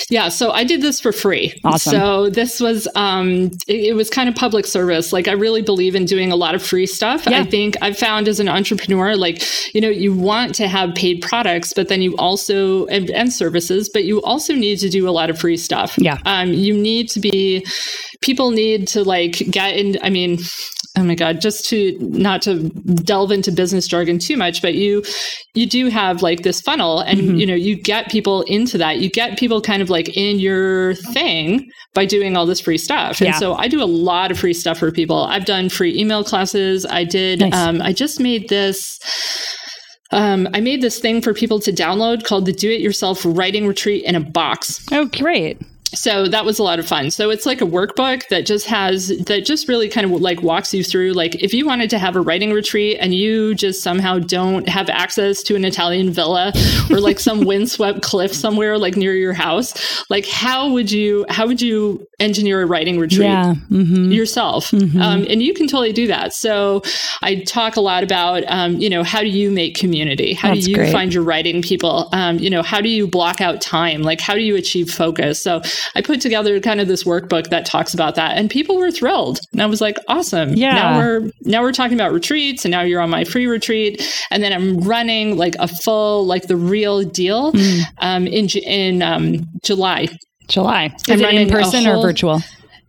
[0.09, 1.57] Yeah, so I did this for free.
[1.63, 1.91] Awesome.
[1.91, 5.13] So this was um it, it was kind of public service.
[5.13, 7.25] Like I really believe in doing a lot of free stuff.
[7.25, 7.39] Yeah.
[7.39, 9.41] I think I've found as an entrepreneur, like,
[9.73, 13.89] you know, you want to have paid products, but then you also and, and services,
[13.89, 15.97] but you also need to do a lot of free stuff.
[15.97, 16.17] Yeah.
[16.25, 17.65] Um, you need to be
[18.21, 20.37] people need to like get in I mean,
[20.97, 22.67] oh my god just to not to
[23.03, 25.01] delve into business jargon too much but you
[25.55, 27.39] you do have like this funnel and Mhm.
[27.39, 30.95] you know you get people into that you get people kind of like in your
[31.13, 33.37] thing by doing all this free stuff and Yeah.
[33.39, 36.85] so i do a lot of free stuff for people i've done free email classes
[36.85, 37.53] i did Nice.
[37.55, 38.99] um, i just made this
[40.13, 43.65] um, I made this thing for people to download called the Do It Yourself Writing
[43.65, 45.57] Retreat in a Box Oh, great.
[45.93, 47.11] So that was a lot of fun.
[47.11, 50.73] So it's like a workbook that just has that just really kind of like walks
[50.73, 54.19] you through like if you wanted to have a writing retreat and you just somehow
[54.19, 56.53] don't have access to an italian villa
[56.89, 61.45] or like some windswept cliff somewhere like near your house like how would you how
[61.47, 63.55] would you engineer a writing retreat Yeah.
[63.55, 64.71] hmm yourself?
[64.73, 66.33] Um, and you can totally do that.
[66.33, 66.83] So
[67.21, 70.33] i talk a lot about um, you know how do you make community?
[70.33, 70.91] How That's do you great.
[70.91, 72.09] find your writing people?
[72.13, 74.03] Um, you know how do you block out time?
[74.03, 75.41] Like how do you achieve focus?
[75.41, 75.61] So
[75.95, 79.39] i put together kind of this workbook that talks about that and people were thrilled
[79.51, 80.73] and i was like awesome Yeah.
[80.73, 84.41] now we're now we're talking about retreats and now you're on my free retreat and
[84.43, 87.81] then i'm running like a full like the real deal Mm.
[87.99, 90.07] um, in in um, july
[90.47, 90.85] July.
[90.95, 92.41] Is I'm it in running a person or virtual?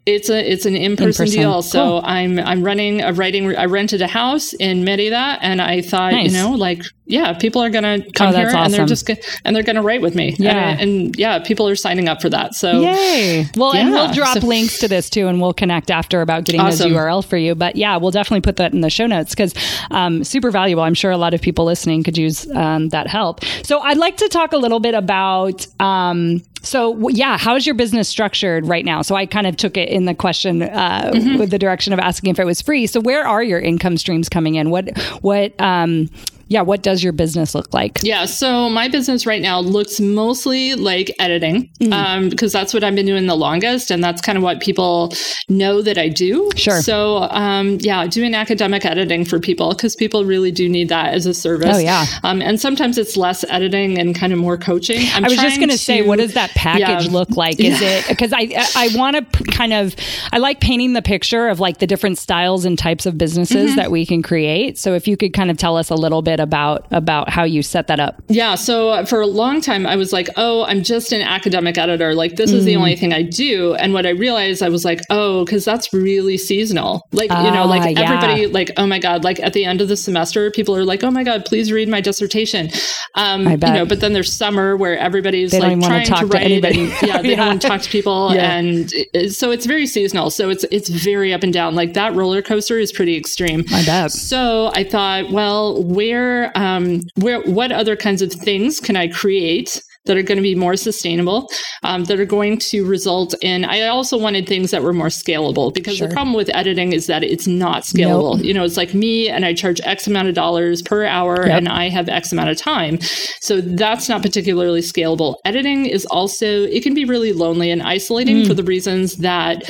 [0.04, 1.40] it's a it's an in person In-person.
[1.40, 1.62] deal.
[1.62, 2.00] So Cool.
[2.04, 3.54] I'm I'm running a writing.
[3.56, 6.32] I rented a house in Merida, and I thought Nice.
[6.32, 9.18] you know like yeah, people are gonna come Oh, that's here and they're just gonna,
[9.44, 10.36] and they're gonna write with me.
[10.38, 10.70] Yeah.
[10.70, 12.54] and, and yeah, people are signing up for that.
[12.54, 13.46] So Yay.
[13.56, 16.60] Well, and we'll drop So- links to this too, and we'll connect after about getting
[16.60, 16.90] Awesome.
[16.92, 17.54] those URL for you.
[17.54, 19.54] But yeah, we'll definitely put that in the show notes because
[19.90, 20.82] um, super valuable.
[20.84, 23.40] I'm sure a lot of people listening could use um, that help.
[23.64, 25.66] So I'd like to talk a little bit about.
[25.80, 29.02] Um, so yeah, how is your business structured right now?
[29.02, 31.38] So I kind of took it in the question uh, Mm-hmm.
[31.38, 32.86] with the direction of asking if it was free.
[32.86, 34.70] So where are your income streams coming in?
[34.70, 36.08] What what um,
[36.52, 38.00] yeah, what does your business look like?
[38.02, 41.92] Yeah, so my business right now looks mostly like editing Mm.
[41.92, 45.12] um, because that's what I've been doing the longest, and that's kind of what people
[45.48, 46.50] know that I do.
[46.56, 46.80] Sure.
[46.82, 46.96] So
[47.30, 51.34] um, yeah, doing academic editing for people because people really do need that as a
[51.34, 51.76] service.
[51.76, 52.04] Oh, yeah.
[52.22, 55.06] Um, and sometimes it's less editing and kind of more coaching.
[55.14, 57.12] I'm I was just going to say, what does that package Yeah.
[57.18, 57.58] look like?
[57.60, 59.96] Is it because I I want to kind of
[60.32, 63.76] I like painting the picture of like the different styles and types of businesses Mm-hmm.
[63.76, 64.78] that we can create.
[64.78, 67.62] So if you could kind of tell us a little bit about about how you
[67.62, 68.22] set that up.
[68.28, 68.54] Yeah.
[68.56, 72.14] So uh, for a long time, I was like, oh, I'm just an academic editor.
[72.14, 72.78] Like, this is the Mm.
[72.78, 73.74] only thing I do.
[73.74, 77.06] And what I realized, I was like, oh, because that's really seasonal.
[77.12, 78.02] Like, you know, Ah, like yeah.
[78.02, 81.02] everybody, like, oh my God, like at the end of the semester, people are like,
[81.04, 82.68] oh my God, please read my dissertation.
[83.14, 83.68] Um, I bet.
[83.70, 86.44] You know, but then there's summer where everybody's like trying talk to to write.
[86.44, 86.80] anybody.
[86.80, 87.22] and- yeah.
[87.22, 87.36] They Yeah.
[87.36, 88.30] don't want to talk to people.
[88.34, 88.56] Yeah.
[88.56, 88.90] And
[89.30, 90.30] so it's very seasonal.
[90.30, 91.74] So it's, it's very up and down.
[91.74, 93.64] Like that roller coaster is pretty extreme.
[93.72, 94.10] I bet.
[94.12, 96.21] So I thought, well, where,
[96.54, 100.56] um, where, what other kinds of things can I create that are going to be
[100.56, 101.48] more sustainable,
[101.84, 103.64] um, that are going to result in?
[103.64, 106.08] I also wanted things that were more scalable because Sure.
[106.08, 108.42] the problem with editing is that it's not scalable.
[108.42, 111.56] You know, it's like me and I charge X amount of dollars per hour Yep.
[111.56, 112.98] and I have X amount of time.
[113.40, 115.36] So that's not particularly scalable.
[115.44, 118.46] Editing is also, it can be really lonely and isolating Mm.
[118.48, 119.62] for the reasons that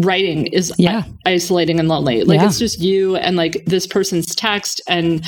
[0.00, 1.04] writing is Yeah.
[1.26, 2.22] isolating and lonely.
[2.24, 2.46] Like Yeah.
[2.46, 5.24] it's just you and like this person's text and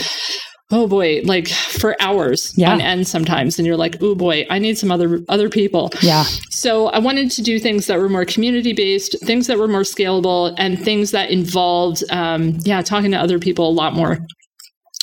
[0.74, 2.72] oh boy, like for hours Yeah.
[2.72, 3.58] on end sometimes.
[3.58, 5.90] And you're like, oh boy, I need some other other people.
[6.02, 6.24] Yeah.
[6.50, 9.82] So I wanted to do things that were more community based, things that were more
[9.82, 14.18] scalable, and things that involved, um, yeah, talking to other people a lot more.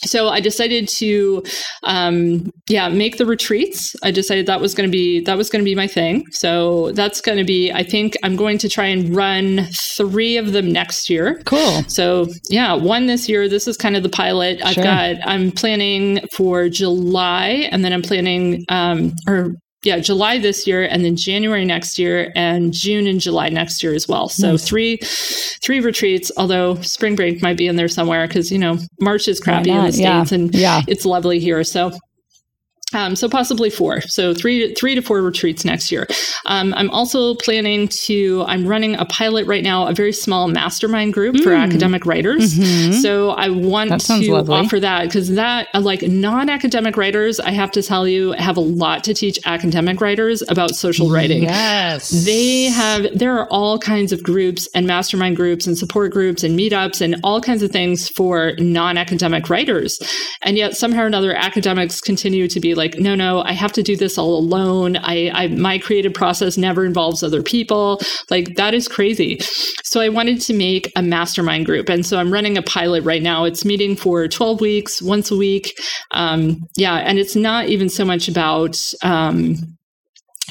[0.05, 1.43] So I decided to,
[1.83, 3.95] um, yeah, make the retreats.
[4.01, 6.23] I decided that was going to be that was going to be my thing.
[6.31, 7.71] So that's going to be.
[7.71, 11.41] I think I'm going to try and run three of them next year.
[11.45, 11.83] Cool.
[11.87, 13.49] So yeah, one this year.
[13.49, 14.61] This is kind of the pilot.
[14.63, 14.83] I've Sure.
[14.83, 15.15] got.
[15.25, 19.51] I'm planning for July, and then I'm planning, um, or
[19.83, 23.93] yeah, July this year, and then January next year, and June and July next year
[23.93, 24.27] as well.
[24.27, 24.67] So nice.
[24.67, 26.31] three three retreats.
[26.35, 29.85] Although spring break might be in there somewhere because you know March is crappy in
[29.85, 30.35] the states, yeah.
[30.35, 30.81] and yeah.
[30.87, 31.63] it's lovely here.
[31.63, 31.91] So
[32.93, 34.01] um, so possibly four.
[34.01, 36.07] So three, three to four retreats next year.
[36.45, 38.43] Um, I'm also planning to.
[38.47, 41.43] I'm running a pilot right now, a very small mastermind group mm.
[41.43, 42.55] for academic writers.
[42.55, 42.93] Mm-hmm.
[42.93, 44.55] So I want to lovely.
[44.55, 49.03] offer that because that, like non-academic writers, I have to tell you, have a lot
[49.05, 51.43] to teach academic writers about social writing.
[51.43, 53.07] Yes, they have.
[53.13, 57.17] There are all kinds of groups and mastermind groups and support groups and meetups and
[57.23, 59.99] all kinds of things for non-academic writers,
[60.41, 63.83] and yet somehow or another, academics continue to be like, no, no, I have to
[63.83, 64.97] do this all alone.
[64.97, 68.01] I, I my creative process never involves other people.
[68.31, 69.39] Like that is crazy.
[69.83, 73.21] So I wanted to make a mastermind group, and so I'm running a pilot right
[73.21, 73.43] now.
[73.43, 75.77] It's meeting for 12 weeks, once a week.
[76.11, 79.55] Um, yeah, and it's not even so much about um,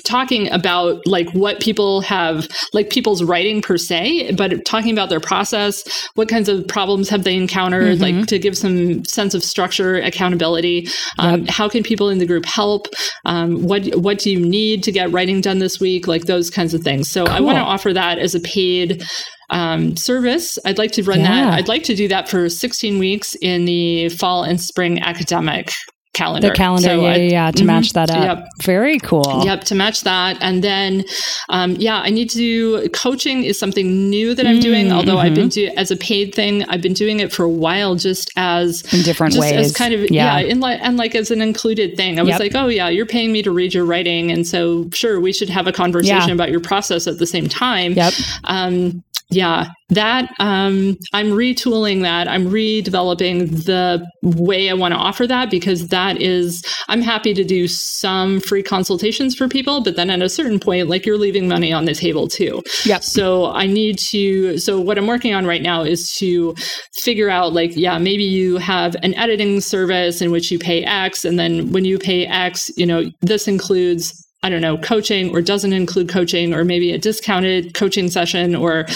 [0.09, 5.21] talking about like what people have like people's writing per se but talking about their
[5.21, 8.18] process what kinds of problems have they encountered mm-hmm.
[8.18, 11.51] like to give some sense of structure accountability um, yep.
[11.51, 12.87] how can people in the group help
[13.27, 16.73] um, what what do you need to get writing done this week like those kinds
[16.73, 17.35] of things so cool.
[17.35, 19.03] i want to offer that as a paid
[19.51, 20.59] um, service.
[20.66, 21.47] I'd like to run yeah.
[21.47, 21.55] that.
[21.55, 25.71] I'd like to do that for 16 weeks in the fall and spring academic
[26.18, 26.48] calendar.
[26.48, 28.38] The calendar, so yeah, I, yeah, to mm-hmm, match that up.
[28.38, 28.48] Yep.
[28.62, 29.42] Very cool.
[29.44, 30.37] Yep, to match that.
[30.40, 31.04] And then,
[31.48, 34.62] um, yeah, I need to coaching is something new that I'm mm-hmm.
[34.62, 34.92] doing.
[34.92, 35.26] Although mm-hmm.
[35.26, 35.72] I've been mm-hmm.
[35.72, 39.02] doing as a paid thing, I've been doing it for a while, just as in
[39.02, 42.18] different ways, as kind of yeah, yeah in like and like as an included thing.
[42.18, 42.40] I was yep.
[42.40, 45.48] like, oh yeah, you're paying me to read your writing, and so sure, we should
[45.48, 46.35] have a conversation yeah.
[46.35, 47.92] about your process at the same time.
[47.92, 48.12] Yep.
[48.44, 52.28] Um, yeah, that um, I'm retooling that.
[52.28, 57.44] I'm redeveloping the way I want to offer that because that is, I'm happy to
[57.44, 61.46] do some free consultations for people, but then at a certain point, like you're leaving
[61.46, 62.62] money on the table too.
[62.84, 63.00] Yeah.
[63.00, 66.54] So I need to, so what I'm working on right now is to
[67.02, 71.24] figure out, like, yeah, maybe you have an editing service in which you pay X,
[71.24, 75.42] and then when you pay X, you know, this includes I don't know, coaching or
[75.42, 78.87] doesn't include coaching or maybe a discounted coaching session or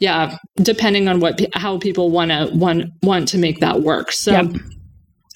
[0.00, 4.12] yeah, depending on what how people want to want want to make that work.
[4.12, 4.46] So yep.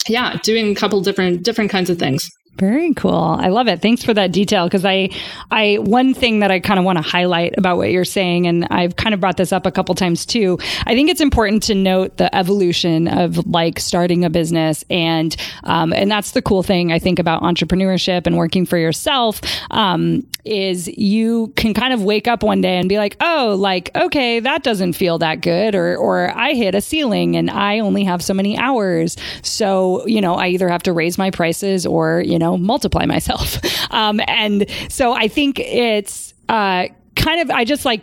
[0.08, 2.28] yeah, doing a couple different different kinds of things.
[2.58, 3.36] Very cool.
[3.38, 3.82] I love it.
[3.82, 5.10] Thanks for that detail because I
[5.50, 8.66] I one thing that I kind of want to highlight about what you're saying and
[8.70, 10.58] I've kind of brought this up a couple times too.
[10.86, 15.92] I think it's important to note the evolution of like starting a business and um,
[15.92, 19.40] and that's the cool thing I think about entrepreneurship and working for yourself
[19.70, 23.90] um, is you can kind of wake up one day and be like, "Oh, like
[23.94, 28.04] okay, that doesn't feel that good or or I hit a ceiling and I only
[28.04, 32.22] have so many hours." So, you know, I either have to raise my prices or,
[32.24, 33.58] you know, know, multiply myself.
[33.90, 38.02] Um, and so I think it's uh, kind of, I just like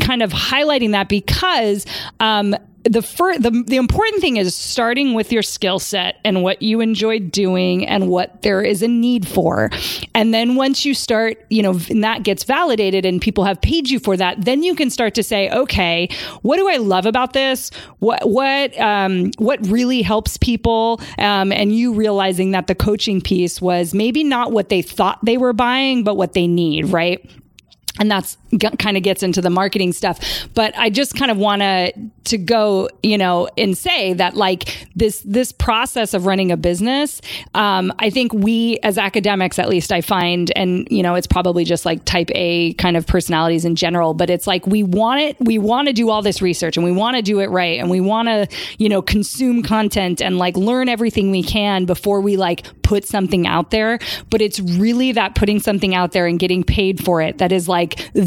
[0.00, 1.84] kind of highlighting that because
[2.20, 6.62] um, the, first the the important thing is starting with your skill set and what
[6.62, 9.70] you enjoy doing and what there is a need for.
[10.14, 13.88] And then once you start you know and that gets validated and people have paid
[13.88, 16.08] you for that then you can start to say okay
[16.42, 17.70] what do i love about this?
[18.00, 21.00] What what um, what really helps people?
[21.18, 25.36] Um, and you realizing that the coaching piece was maybe not what they thought they
[25.36, 27.24] were buying but what they need right?
[28.00, 28.38] And that's
[28.78, 30.18] kind of gets into the marketing stuff.
[30.54, 31.92] But i just kind of want to
[32.24, 37.20] to go you know and say that like this this process of running a business
[37.54, 41.64] um, i think we as academics at least i find and you know it's probably
[41.64, 45.36] just like type a kind of personalities in general but it's like we want it
[45.40, 47.90] we want to do all this research and we want to do it right and
[47.90, 48.46] we want to
[48.78, 53.46] you know consume content and like learn everything we can before we like put something
[53.46, 53.98] out there.
[54.28, 57.66] But it's really that putting something out there and getting paid for it that is
[57.66, 58.20] like the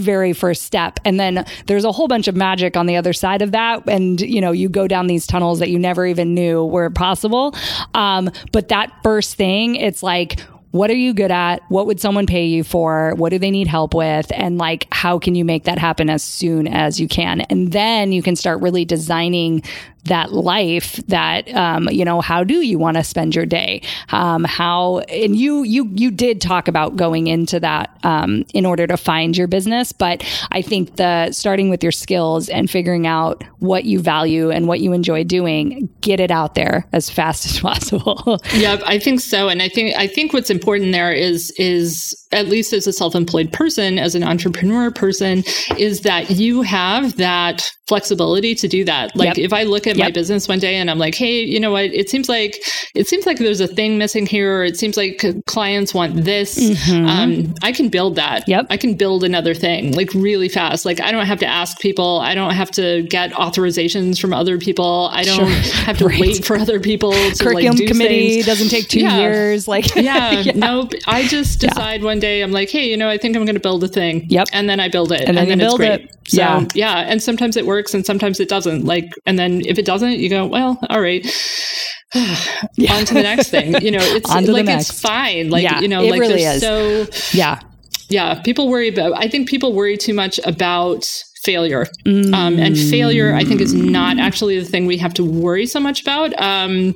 [0.00, 1.00] very first step.
[1.04, 3.88] And then there's a whole bunch of magic on the other side of that.
[3.88, 7.54] And, you know, you go down these tunnels that you never even knew were possible.
[7.94, 10.40] Um, but that first thing, it's like,
[10.72, 11.62] what are you good at?
[11.68, 13.14] What would someone pay you for?
[13.16, 14.30] What do they need help with?
[14.32, 17.40] And like, how can you make that happen as soon as you can?
[17.42, 19.62] And then you can start really designing
[20.04, 23.82] that life that um, you know how do you want to spend your day?
[24.10, 28.86] Um, how and you you you did talk about going into that um, in order
[28.86, 33.42] to find your business but i think the starting with your skills and figuring out
[33.58, 37.60] what you value and what you enjoy doing get it out there as fast as
[37.60, 38.38] possible.
[38.54, 42.46] Yeah i think so and i think i think what's important there is is at
[42.46, 45.42] least as a self-employed person as an entrepreneur person
[45.76, 49.14] is that you have that flexibility to do that.
[49.16, 49.38] Like yep.
[49.38, 50.06] if i look at Yep.
[50.06, 51.84] my business one day and I'm like, hey, you know what?
[51.86, 52.56] It seems like
[52.94, 56.58] it seems like there's a thing missing here, or it seems like clients want this.
[56.90, 58.42] Um, I can build that.
[58.42, 58.50] Mm-hmm.
[58.50, 58.66] Yep.
[58.70, 60.84] I can build another thing like really fast.
[60.84, 62.20] Like I don't have to ask people.
[62.20, 65.08] I don't have to get authorizations from other people.
[65.12, 65.46] I don't Sure.
[65.84, 66.20] have to Right.
[66.20, 68.46] wait for other people to Curriculum like do committee things.
[68.46, 69.18] doesn't take two Yeah.
[69.18, 69.68] years.
[69.68, 70.92] Like, Yeah, nope.
[71.06, 73.60] I just decide one day I'm like, hey, you know, I think I'm going to
[73.60, 74.26] build a thing.
[74.28, 74.48] Yep.
[74.52, 76.00] And then I build it, And then you it's build great.
[76.02, 76.10] it.
[76.28, 76.64] So, Yeah.
[76.74, 76.98] yeah.
[77.00, 78.84] And sometimes it works, and sometimes it doesn't.
[78.84, 81.24] Like, and then if it doesn't, you go, well, all right.
[82.14, 83.80] On to the next thing.
[83.82, 84.90] You know, it's On to the like next.
[84.90, 85.50] it's fine.
[85.50, 87.06] Like Yeah, you know, it like really there's so
[87.36, 87.60] yeah.
[88.08, 88.40] yeah.
[88.42, 89.12] People worry about.
[89.16, 91.04] I think people worry too much about
[91.44, 92.34] failure, Mm.
[92.34, 93.32] um, and failure.
[93.34, 96.38] I think is not actually the thing we have to worry so much about.
[96.40, 96.94] Um,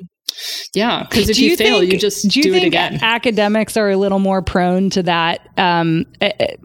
[0.75, 2.99] yeah, because if Do you, fail, think- you just do, do, you it again.
[3.01, 5.49] Academics are a little more prone to that.
[5.57, 6.57] Um, eh, eh.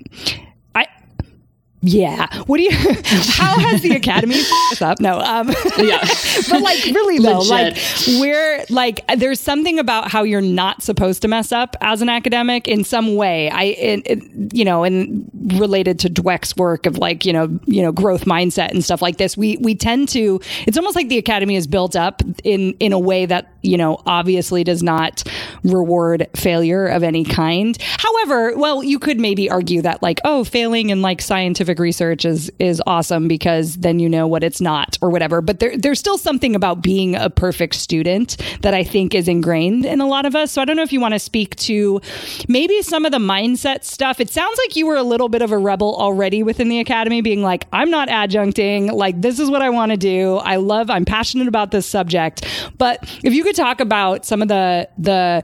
[1.81, 2.27] Yeah.
[2.45, 2.71] What do you?
[2.73, 4.35] How has the academy
[4.71, 4.99] f- up?
[4.99, 5.19] No.
[5.19, 6.05] Um, yeah.
[6.49, 7.77] but like really though, like
[8.19, 12.67] we're like there's something about how you're not supposed to mess up as an academic
[12.67, 13.49] in some way.
[13.49, 17.81] I, it, it, you know, and related to Dweck's work of like you know, you
[17.81, 19.37] know, growth mindset and stuff like this.
[19.37, 20.41] We we tend to.
[20.67, 24.01] It's almost like the academy is built up in in a way that you know
[24.05, 25.23] obviously does not
[25.63, 27.77] reward failure of any kind.
[27.81, 32.51] However, well, you could maybe argue that like oh, failing in like scientific research is
[32.57, 35.41] is awesome because then you know what it's not or whatever.
[35.41, 39.85] But there there's still something about being a perfect student that I think is ingrained
[39.85, 40.51] in a lot of us.
[40.51, 42.01] So I don't know if you want to speak to
[42.47, 44.19] maybe some of the mindset stuff.
[44.19, 47.21] It sounds like you were a little bit of a rebel already within the academy,
[47.21, 48.91] being like, I'm not adjuncting.
[48.91, 50.37] Like this is what I want to do.
[50.37, 50.89] I love.
[50.89, 52.47] I'm passionate about this subject.
[52.77, 55.43] But if you could talk about some of the the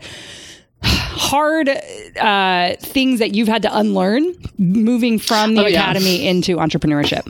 [1.16, 5.82] hard uh, things that you've had to unlearn moving from the Oh, yeah.
[5.82, 7.28] academy into entrepreneurship.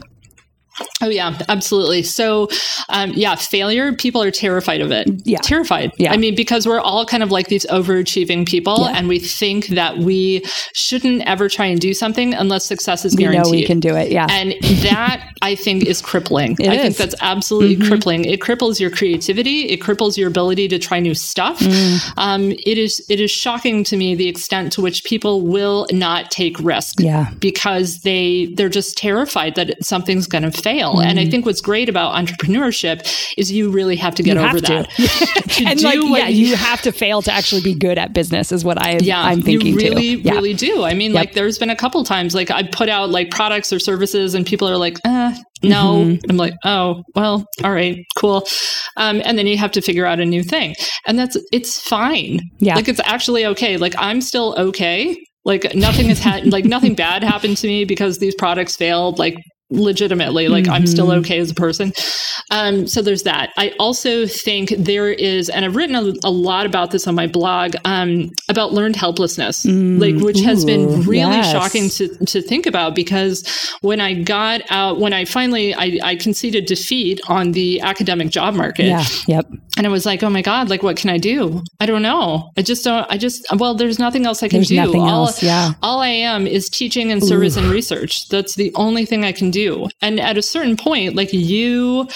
[1.02, 2.02] Oh yeah, absolutely.
[2.02, 2.48] So,
[2.88, 3.92] um, yeah, failure.
[3.92, 5.08] People are terrified of it.
[5.24, 5.38] Yeah.
[5.42, 5.92] terrified.
[5.98, 6.12] Yeah.
[6.12, 8.94] I mean, because we're all kind of like these overachieving people, Yeah.
[8.96, 10.42] and we think that we
[10.74, 13.44] shouldn't ever try and do something unless success is guaranteed.
[13.44, 14.10] We know we can do it.
[14.10, 14.26] Yeah.
[14.30, 16.56] And that I think is crippling.
[16.66, 16.76] It I is.
[16.76, 16.82] Mm-hmm.
[16.82, 18.24] think that's absolutely crippling.
[18.24, 19.68] It cripples your creativity.
[19.68, 21.60] It cripples your ability to try new stuff.
[21.60, 22.12] Mm.
[22.16, 26.30] Um, it is it is shocking to me the extent to which people will not
[26.30, 27.30] take risk yeah.
[27.40, 31.00] because they they're just terrified that something's going to fail.
[31.00, 33.06] And I think what's great about entrepreneurship
[33.36, 34.42] is you really have to get Mm.
[34.42, 34.90] You over that.
[35.56, 38.64] to and like, yeah, you have to fail to actually be good at business, is
[38.64, 40.22] what I, yeah, I'm thinking you really, too.
[40.22, 40.32] Yeah.
[40.32, 40.82] really do.
[40.82, 43.78] I mean, like, there's been a couple times, like, I put out like products or
[43.78, 46.04] services, and people are like, uh, no.
[46.04, 46.30] Mm-hmm.
[46.30, 48.46] I'm like, oh, well, all right, cool.
[48.96, 50.74] Um, and then you have to figure out a new thing,
[51.06, 52.40] and that's it's fine.
[52.58, 52.74] Yeah.
[52.76, 53.76] like it's actually okay.
[53.76, 55.16] Like I'm still okay.
[55.44, 59.18] Like nothing has had, like nothing bad happened to me because these products failed.
[59.18, 59.36] Like
[59.70, 61.20] legitimately like i'm still Mm-hmm.
[61.20, 61.92] okay as a person
[62.52, 66.66] um so there's that i also think there is and i've written a, a lot
[66.66, 71.50] about this on my blog um about learned helplessness like which has been really yes.
[71.50, 73.44] shocking to to think about because
[73.80, 78.54] when i got out when i finally i i conceded defeat on the academic job
[78.54, 79.04] market Yeah.
[79.26, 79.50] Yep.
[79.76, 81.62] And I was like, oh my God, like, what can I do?
[81.80, 82.50] I don't know.
[82.56, 84.76] I just don't, I just, well, there's nothing else I can There's do.
[84.76, 85.72] nothing all, else, yeah.
[85.82, 88.28] all I am is teaching and service and research.
[88.28, 89.88] That's the only thing I can do.
[90.00, 92.08] And at a certain point, like you,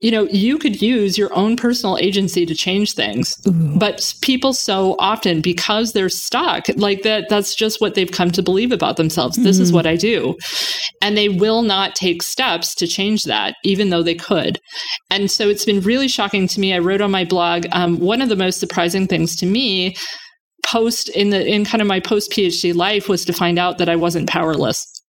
[0.00, 3.36] you know, you could use your own personal agency to change things.
[3.44, 8.42] But people so often, because they're stuck, like that, that's just what they've come to
[8.42, 9.36] believe about themselves.
[9.36, 10.36] This is what I do.
[11.02, 14.58] And they will not take steps to change that, even though they could.
[15.10, 16.72] And so it's been really shocking to me.
[16.74, 19.96] I wrote on my blog, um, one of the most surprising things to me
[20.66, 23.88] post in the in kind of my post PhD life was to find out that
[23.88, 24.99] I wasn't powerless.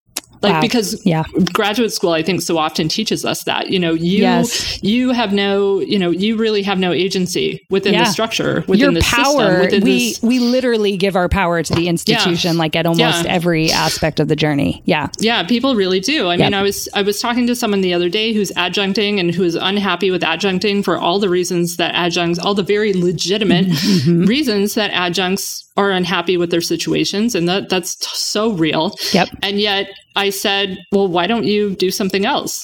[0.42, 0.60] Like Wow.
[0.60, 1.24] because Yeah.
[1.52, 4.78] graduate school i think so often teaches us that you know you Yes.
[4.82, 8.04] you have no you know you really have no agency within Yeah.
[8.04, 11.62] the structure within Your the power, system within we, this we literally give our power
[11.62, 13.32] to the institution, like at almost Yeah.
[13.38, 14.82] every aspect of the journey.
[14.84, 15.08] Yeah.
[15.20, 18.08] yeah people really do i mean i was i was talking to someone the other
[18.08, 22.38] day who's adjuncting and who is unhappy with adjuncting for all the reasons that adjuncts
[22.38, 24.24] all the very legitimate Mm-hmm.
[24.24, 29.28] reasons that adjuncts are unhappy with their situations and that that's t- so real Yep.
[29.42, 32.62] and yet i said well why don't you do something else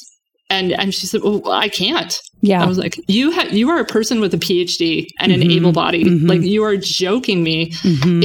[0.51, 2.63] and and she said well i can't Yeah.
[2.63, 5.43] I was like, you you are a person with a PhD and Mm-hmm.
[5.43, 6.05] an able body.
[6.05, 7.73] Like you are joking me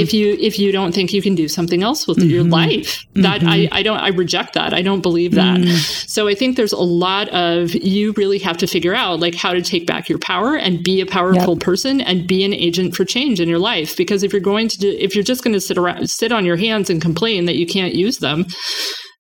[0.03, 2.53] if you if you don't think you can do something else with your Mm-hmm.
[2.61, 3.01] life.
[3.26, 4.71] That I I don't I reject that.
[4.80, 5.57] I don't believe that.
[5.59, 5.76] Mm.
[6.15, 9.51] So I think there's a lot of you really have to figure out like how
[9.57, 13.05] to take back your power and be a powerful person and be an agent for
[13.05, 13.97] change in your life.
[13.97, 16.45] Because if you're going to do if you're just going to sit around sit on
[16.45, 18.45] your hands and complain that you can't use them,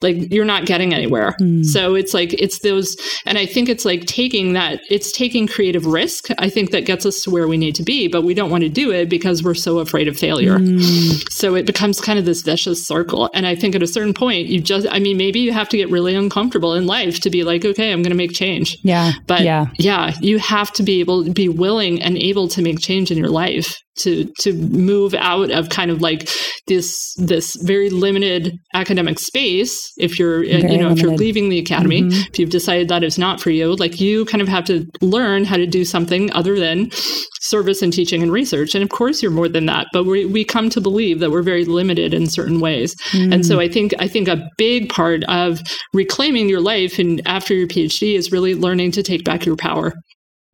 [0.01, 1.35] like you're not getting anywhere.
[1.39, 1.65] Mm.
[1.65, 5.85] So it's like it's those and I think it's like taking that it's taking creative
[5.85, 6.27] risk.
[6.37, 8.63] I think that gets us to where we need to be, but we don't want
[8.63, 10.57] to do it because we're so afraid of failure.
[10.57, 11.31] Mm.
[11.31, 13.29] So it becomes kind of this vicious circle.
[13.33, 15.77] And I think at a certain point you just I mean maybe you have to
[15.77, 18.77] get really uncomfortable in life to be like okay, I'm going to make change.
[18.83, 19.13] Yeah.
[19.27, 19.67] But yeah.
[19.77, 23.17] yeah, you have to be able to be willing and able to make change in
[23.17, 26.29] your life to to move out of kind of like
[26.67, 30.97] this this very limited academic space if you're uh, very you know limited.
[30.97, 32.29] if you're leaving the academy mm-hmm.
[32.29, 35.43] if you've decided that it's not for you like you kind of have to learn
[35.43, 36.89] how to do something other than
[37.41, 40.45] service and teaching and research and of course you're more than that but we we
[40.45, 43.33] come to believe that we're very limited in certain ways mm.
[43.33, 45.61] and so i think i think a big part of
[45.93, 49.93] reclaiming your life and after your phd is really learning to take back your power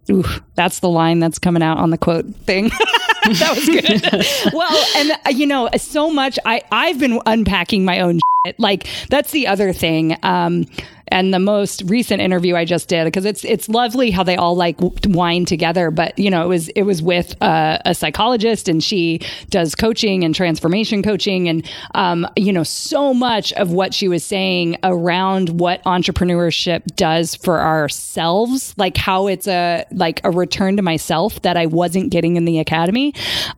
[0.10, 0.24] Ooh,
[0.56, 2.70] that's the line that's coming out on the quote thing.
[3.24, 4.54] that was good.
[4.54, 8.60] well, and uh, you know, so much I I've been unpacking my own shit.
[8.60, 10.18] Like that's the other thing.
[10.24, 10.66] Um
[11.12, 14.56] and the most recent interview I just did because it's it's lovely how they all
[14.56, 15.92] like wind together.
[15.92, 20.24] But you know, it was it was with a, a psychologist, and she does coaching
[20.24, 25.60] and transformation coaching, and um, you know, so much of what she was saying around
[25.60, 31.58] what entrepreneurship does for ourselves, like how it's a like a return to myself that
[31.58, 33.14] I wasn't getting in the academy,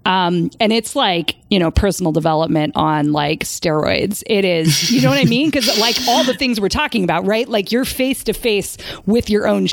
[0.06, 4.24] um, and it's like you know personal development on like steroids.
[4.26, 5.49] It is, you know what I mean?
[5.49, 7.41] Because like all the things we're talking about, right?
[7.50, 9.68] Like you're face to face with your own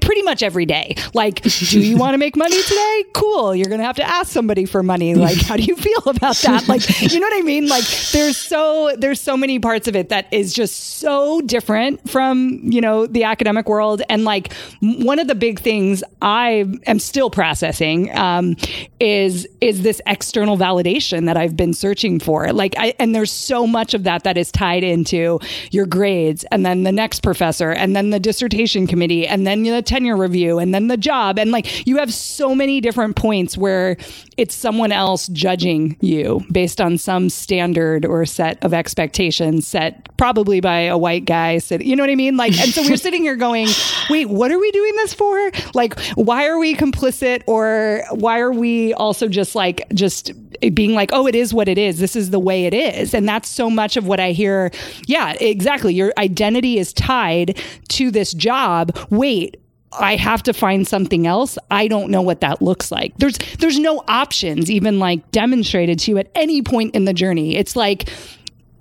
[0.00, 0.94] pretty much every day.
[1.14, 3.04] Like, do you want to make money today?
[3.14, 3.54] Cool.
[3.54, 5.14] You're going to have to ask somebody for money.
[5.14, 6.68] Like, how do you feel about that?
[6.68, 7.68] Like, you know what I mean?
[7.68, 12.60] Like, there's so there's so many parts of it that is just so different from
[12.62, 14.02] you know the academic world.
[14.08, 18.56] And like, one of the big things I am still processing um,
[19.00, 22.52] is is this external validation that I've been searching for.
[22.52, 26.64] Like, I, and there's so much of that that is tied into your grades, and
[26.64, 30.74] then the next professor, and then the dissertation committee, and then the tenure review and
[30.74, 31.38] then the job.
[31.38, 33.96] And like you have so many different points where
[34.36, 40.60] it's someone else judging you based on some standard or set of expectations set probably
[40.60, 41.58] by a white guy.
[41.58, 42.36] Sit, you know what I mean?
[42.36, 43.68] Like, and so we're sitting here going,
[44.10, 45.50] wait, what are we doing this for?
[45.74, 50.32] Like, why are we complicit or why are we also just like, just
[50.72, 51.98] being like, oh, it is what it is.
[51.98, 53.14] This is the way it is.
[53.14, 54.70] And that's so much of what I hear.
[55.06, 55.94] Yeah, exactly.
[55.94, 57.58] Your identity is tied
[57.90, 58.96] to this job.
[59.10, 59.56] Wait,
[59.98, 61.58] I have to find something else.
[61.70, 63.16] I don't know what that looks like.
[63.18, 67.56] There's there's no options even like demonstrated to you at any point in the journey.
[67.56, 68.08] It's like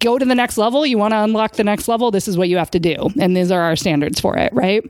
[0.04, 2.50] go to the next level, you want to unlock the next level, this is what
[2.50, 3.10] you have to do.
[3.20, 4.84] And these are our standards for it, right?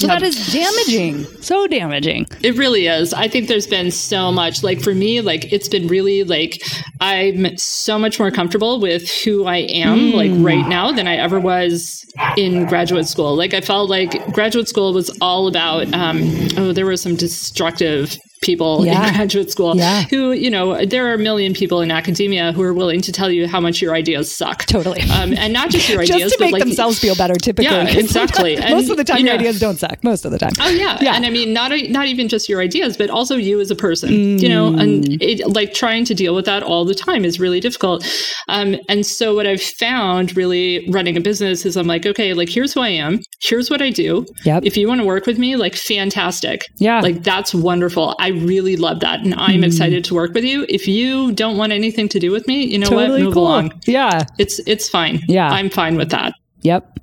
[0.00, 1.24] So that is damaging.
[1.42, 2.26] So damaging.
[2.42, 3.12] It really is.
[3.12, 6.62] I think there's been so much like for me like it's been really like
[7.00, 10.14] I'm so much more comfortable with who I am mm.
[10.14, 12.02] like right now than I ever was
[12.38, 13.36] in graduate school.
[13.36, 16.22] Like I felt like graduate school was all about um
[16.56, 19.08] oh there were some destructive people yeah.
[19.08, 20.04] in graduate school yeah.
[20.04, 23.30] who, you know, there are a million people in academia who are willing to tell
[23.30, 24.64] you how much your ideas suck.
[24.64, 25.02] Totally.
[25.02, 27.70] Um, and not just your ideas, just to make like, themselves feel better, typically.
[27.70, 28.56] Yeah, exactly.
[28.56, 30.02] And, most of the time, you know, your ideas don't suck.
[30.02, 30.52] Most of the time.
[30.60, 30.98] Oh, yeah.
[31.00, 31.14] yeah.
[31.14, 34.10] And I mean, not, not even just your ideas, but also you as a person,
[34.10, 34.40] mm.
[34.40, 35.18] you know, and mm.
[35.20, 38.06] it, like trying to deal with that all the time is really difficult.
[38.48, 42.48] Um, and so what I've found really running a business is I'm like, okay, like
[42.48, 43.20] here's who I am.
[43.42, 44.24] Here's what I do.
[44.44, 44.64] Yep.
[44.64, 46.62] If you want to work with me, like fantastic.
[46.76, 47.00] Yeah.
[47.00, 48.16] Like that's wonderful.
[48.18, 49.66] I really love that and I'm mm.
[49.66, 50.66] excited to work with you.
[50.68, 53.26] If you don't want anything to do with me, you know totally what?
[53.26, 53.42] Move cool.
[53.44, 53.80] along.
[53.86, 54.24] Yeah.
[54.38, 55.20] It's it's fine.
[55.28, 55.50] Yeah.
[55.50, 56.34] I'm fine with that.
[56.62, 56.98] Yep.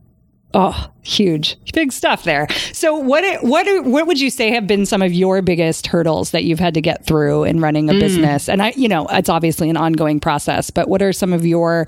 [0.54, 2.48] Oh, huge, big stuff there.
[2.72, 6.46] So, what what what would you say have been some of your biggest hurdles that
[6.46, 8.00] you've had to get through in running a mm.
[8.00, 8.48] business?
[8.48, 11.86] And I, you know, it's obviously an ongoing process, but what are some of your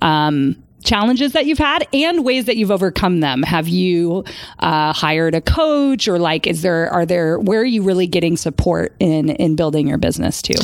[0.00, 3.42] um, challenges that you've had and ways that you've overcome them.
[3.42, 4.24] Have you
[4.60, 8.36] uh, hired a coach or like is there are there where are you really getting
[8.36, 10.54] support in in building your business too?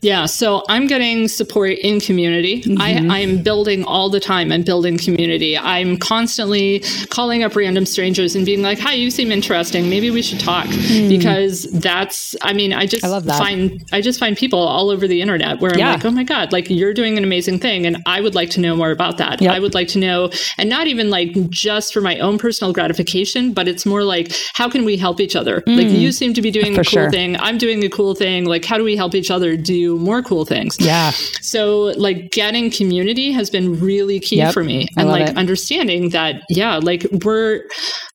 [0.00, 2.62] Yeah, so I'm getting support in community.
[2.62, 3.10] Mm-hmm.
[3.10, 4.52] I, I'm building all the time.
[4.52, 5.56] I'm building community.
[5.56, 9.88] I'm constantly calling up random strangers and being like, "Hi, you seem interesting.
[9.88, 11.08] Maybe we should talk." Mm.
[11.08, 13.38] Because that's I mean, I just I love that.
[13.38, 15.88] find I just find people all over the internet where yeah.
[15.88, 18.50] I'm like, "Oh my god, like you're doing an amazing thing and I would like
[18.50, 19.63] to know more about that." Yep.
[19.64, 23.66] Would like to know, and not even like just for my own personal gratification, but
[23.66, 25.62] it's more like, how can we help each other?
[25.62, 27.10] Mm, like, you seem to be doing a cool sure.
[27.10, 27.36] thing.
[27.38, 28.44] I'm doing a cool thing.
[28.44, 30.76] Like, how do we help each other do more cool things?
[30.78, 31.12] Yeah.
[31.40, 34.52] So, like, getting community has been really key yep.
[34.52, 34.86] for me.
[34.98, 35.36] And like it.
[35.38, 37.64] understanding that, yeah, like, we're,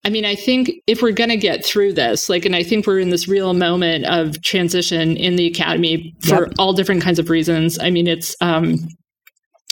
[0.05, 2.85] I mean, I think if we're going to get through this, like, and I think
[2.85, 6.53] we're in this real moment of transition in the academy for yep.
[6.59, 7.79] all different kinds of reasons.
[7.79, 8.77] I mean, it's, um,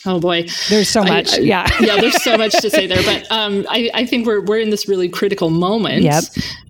[0.06, 1.34] Oh boy, there's so much.
[1.34, 2.98] I, yeah, yeah, there's so much to say there.
[3.08, 6.04] But um, I, I think we're we're in this really critical moment.
[6.04, 6.24] Yep.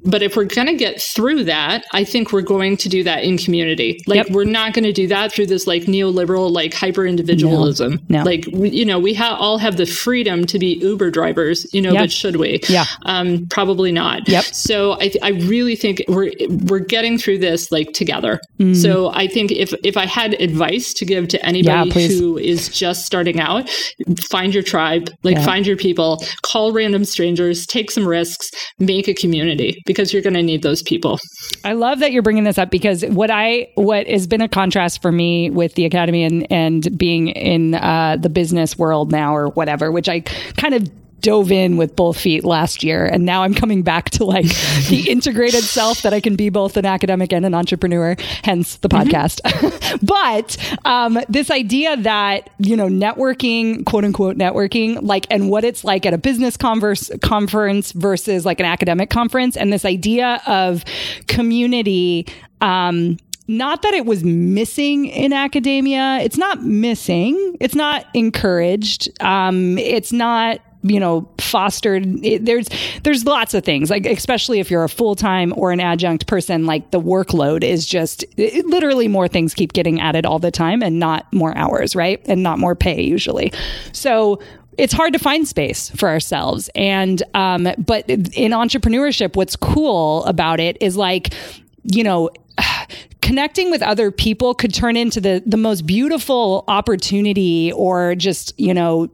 [0.05, 3.23] But if we're going to get through that, I think we're going to do that
[3.23, 3.99] in community.
[4.07, 4.30] Like yep.
[4.30, 7.99] we're not going to do that through this like neoliberal like hyper individualism.
[8.07, 8.23] No, no.
[8.23, 11.65] Like we, you know, we ha- all have the freedom to be Uber drivers.
[11.73, 12.03] You know, yep.
[12.03, 12.59] but should we?
[12.69, 12.86] Yeah.
[13.03, 14.30] Um, probably not.
[14.30, 14.43] Yep.
[14.45, 16.32] So I th- I really think we're
[16.67, 18.39] we're getting through this like together.
[18.59, 18.75] Mm.
[18.75, 22.69] So I think if if I had advice to give to anybody yeah, who is
[22.69, 23.70] just starting out,
[24.30, 25.45] find your tribe, like yeah.
[25.45, 28.49] find your people, call random strangers, take some risks,
[28.80, 31.20] make a community because you're going to need those people.
[31.63, 35.01] I love that you're bringing this up because what I what has been a contrast
[35.01, 39.49] for me with the academy and and being in uh, the business world now or
[39.49, 40.89] whatever, which I kind of
[41.22, 44.45] dove in with both feet last year and now i'm coming back to like
[44.89, 48.89] the integrated self that i can be both an academic and an entrepreneur hence the
[48.89, 49.09] mm-hmm.
[49.09, 49.41] podcast
[50.05, 55.84] but um, this idea that you know networking quote unquote networking like and what it's
[55.84, 60.84] like at a business converse conference versus like an academic conference and this idea of
[61.28, 62.26] community
[62.61, 66.20] um, not that it was missing in academia.
[66.22, 67.55] It's not missing.
[67.59, 69.09] It's not encouraged.
[69.22, 70.59] Um, it's not
[70.89, 72.67] you know fostered it, there's
[73.03, 76.91] there's lots of things like especially if you're a full-time or an adjunct person like
[76.91, 80.99] the workload is just it, literally more things keep getting added all the time and
[80.99, 82.21] not more hours right?
[82.27, 83.51] And not more pay usually.
[83.91, 84.39] So
[84.77, 86.69] it's hard to find space for ourselves.
[86.75, 91.33] And um, but in entrepreneurship what's cool about it is like
[91.83, 92.29] you know
[93.21, 98.73] connecting with other people could turn into the the most beautiful opportunity or just you
[98.73, 99.09] know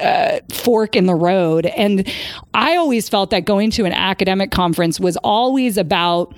[0.00, 1.66] uh, fork in the road.
[1.66, 2.10] And
[2.54, 6.34] I always felt that going to an academic conference was always about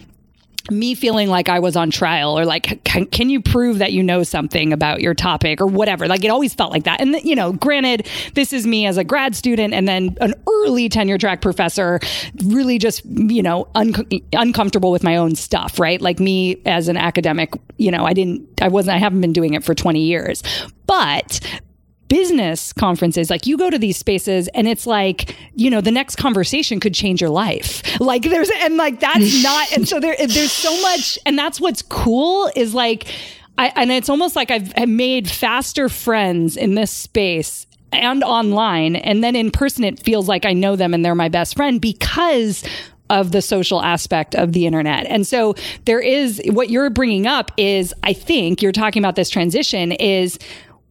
[0.71, 4.03] me feeling like I was on trial or like, can, can, you prove that you
[4.03, 6.07] know something about your topic or whatever?
[6.07, 7.01] Like, it always felt like that.
[7.01, 10.89] And, you know, granted, this is me as a grad student and then an early
[10.89, 11.99] tenure track professor,
[12.45, 16.01] really just, you know, un- uncomfortable with my own stuff, right?
[16.01, 19.55] Like me as an academic, you know, I didn't, I wasn't, I haven't been doing
[19.55, 20.43] it for 20 years.
[20.87, 21.41] But
[22.13, 26.17] business conferences, like you go to these spaces and it's like, you know, the next
[26.17, 27.83] conversation could change your life.
[28.03, 31.83] Like there's, and like that's not, and so there, there's so much, and that's what's
[31.83, 33.07] cool is like,
[33.57, 38.97] I, and it's almost like I've, I've made faster friends in this space and online.
[38.97, 41.81] And then in person, it feels like I know them and they're my best friend
[41.81, 42.65] because
[43.09, 45.07] of the social aspect of the internet.
[45.07, 45.55] And so
[45.85, 50.39] there is what you're bringing up is, I think you're talking about this transition is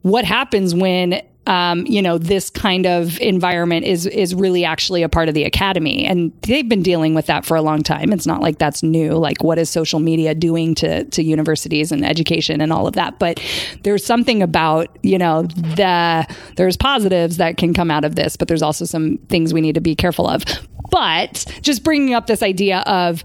[0.01, 5.09] what happens when um, you know this kind of environment is is really actually a
[5.09, 6.05] part of the academy?
[6.05, 8.13] And they've been dealing with that for a long time.
[8.13, 12.05] It's not like that's new like what is social media doing to to universities and
[12.05, 13.17] education and all of that?
[13.19, 13.41] But
[13.83, 16.27] there's something about you know the
[16.57, 19.75] there's positives that can come out of this but there's also some things we need
[19.75, 20.43] to be careful of.
[20.91, 23.23] But just bringing up this idea of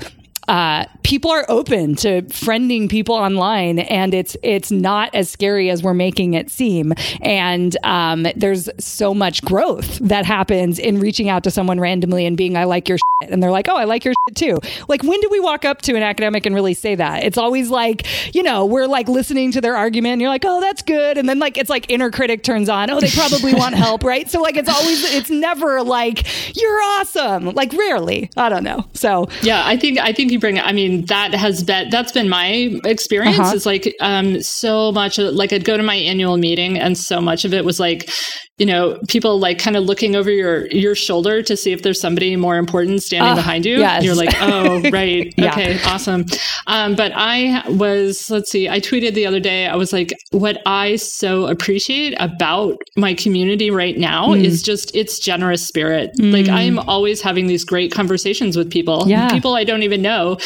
[0.49, 5.83] uh, people are open to friending people online, and it's it's not as scary as
[5.83, 6.93] we're making it seem.
[7.21, 12.37] And um, there's so much growth that happens in reaching out to someone randomly and
[12.37, 12.99] being, "I like your,".
[13.23, 15.83] And they're like, "Oh, I like your shit too." Like, when do we walk up
[15.83, 17.25] to an academic and really say that?
[17.25, 20.61] It's always like, you know, we're like listening to their argument, and you're like, "Oh,
[20.61, 22.91] that's good," and then like it's like inner critic turns on.
[22.91, 24.29] Oh, they probably want help, right?
[24.31, 27.47] So like it's always it's never like you're awesome.
[27.55, 28.85] Like rarely, I don't know.
[28.93, 30.59] So yeah, I think I think you bring.
[30.59, 33.39] I mean, that has been that's been my experience.
[33.39, 33.55] Uh-huh.
[33.55, 37.45] Is like um so much like I'd go to my annual meeting, and so much
[37.45, 38.11] of it was like
[38.59, 42.01] you know, people like kind of looking over your your shoulder to see if there's
[42.01, 43.79] somebody more important standing uh, behind you.
[43.79, 44.03] Yes.
[44.03, 45.51] You're like, oh, right, yeah.
[45.51, 46.25] okay, awesome.
[46.67, 49.67] Um, but I was, let's see, I tweeted the other day.
[49.67, 54.43] I was like, what I so appreciate about my community right now mm.
[54.43, 56.13] is just its generous spirit.
[56.19, 56.33] Mm.
[56.33, 59.29] Like I'm always having these great conversations with people, yeah.
[59.31, 60.39] people I don't even know,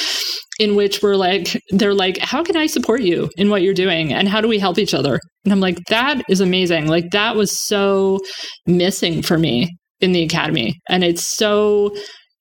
[0.61, 4.13] in which we're like, they're like, how can I support you in what you're doing?
[4.13, 5.19] And how do we help each other?
[5.45, 6.87] And I'm like, that is amazing.
[6.87, 8.21] Like, that was so
[8.67, 10.79] missing for me in the academy.
[10.87, 11.97] And it's so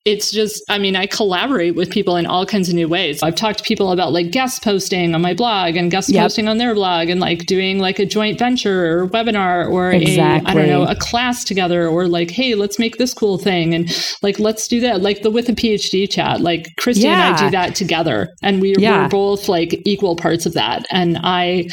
[0.06, 3.22] it's just, I mean, I collaborate with people in all kinds of new ways.
[3.22, 6.22] I've talked to people about like guest posting on my blog and guest yep.
[6.22, 10.48] posting on their blog and like doing like a joint venture or webinar or exactly.
[10.48, 13.74] a, I don't know, a class together or like, hey, let's make this cool thing.
[13.74, 15.02] And like, let's do that.
[15.02, 17.28] Like the with a PhD chat, like Christy yeah.
[17.28, 18.30] and I do that together.
[18.42, 19.02] And we, yeah.
[19.02, 20.86] we're both like equal parts of that.
[20.90, 21.68] And I,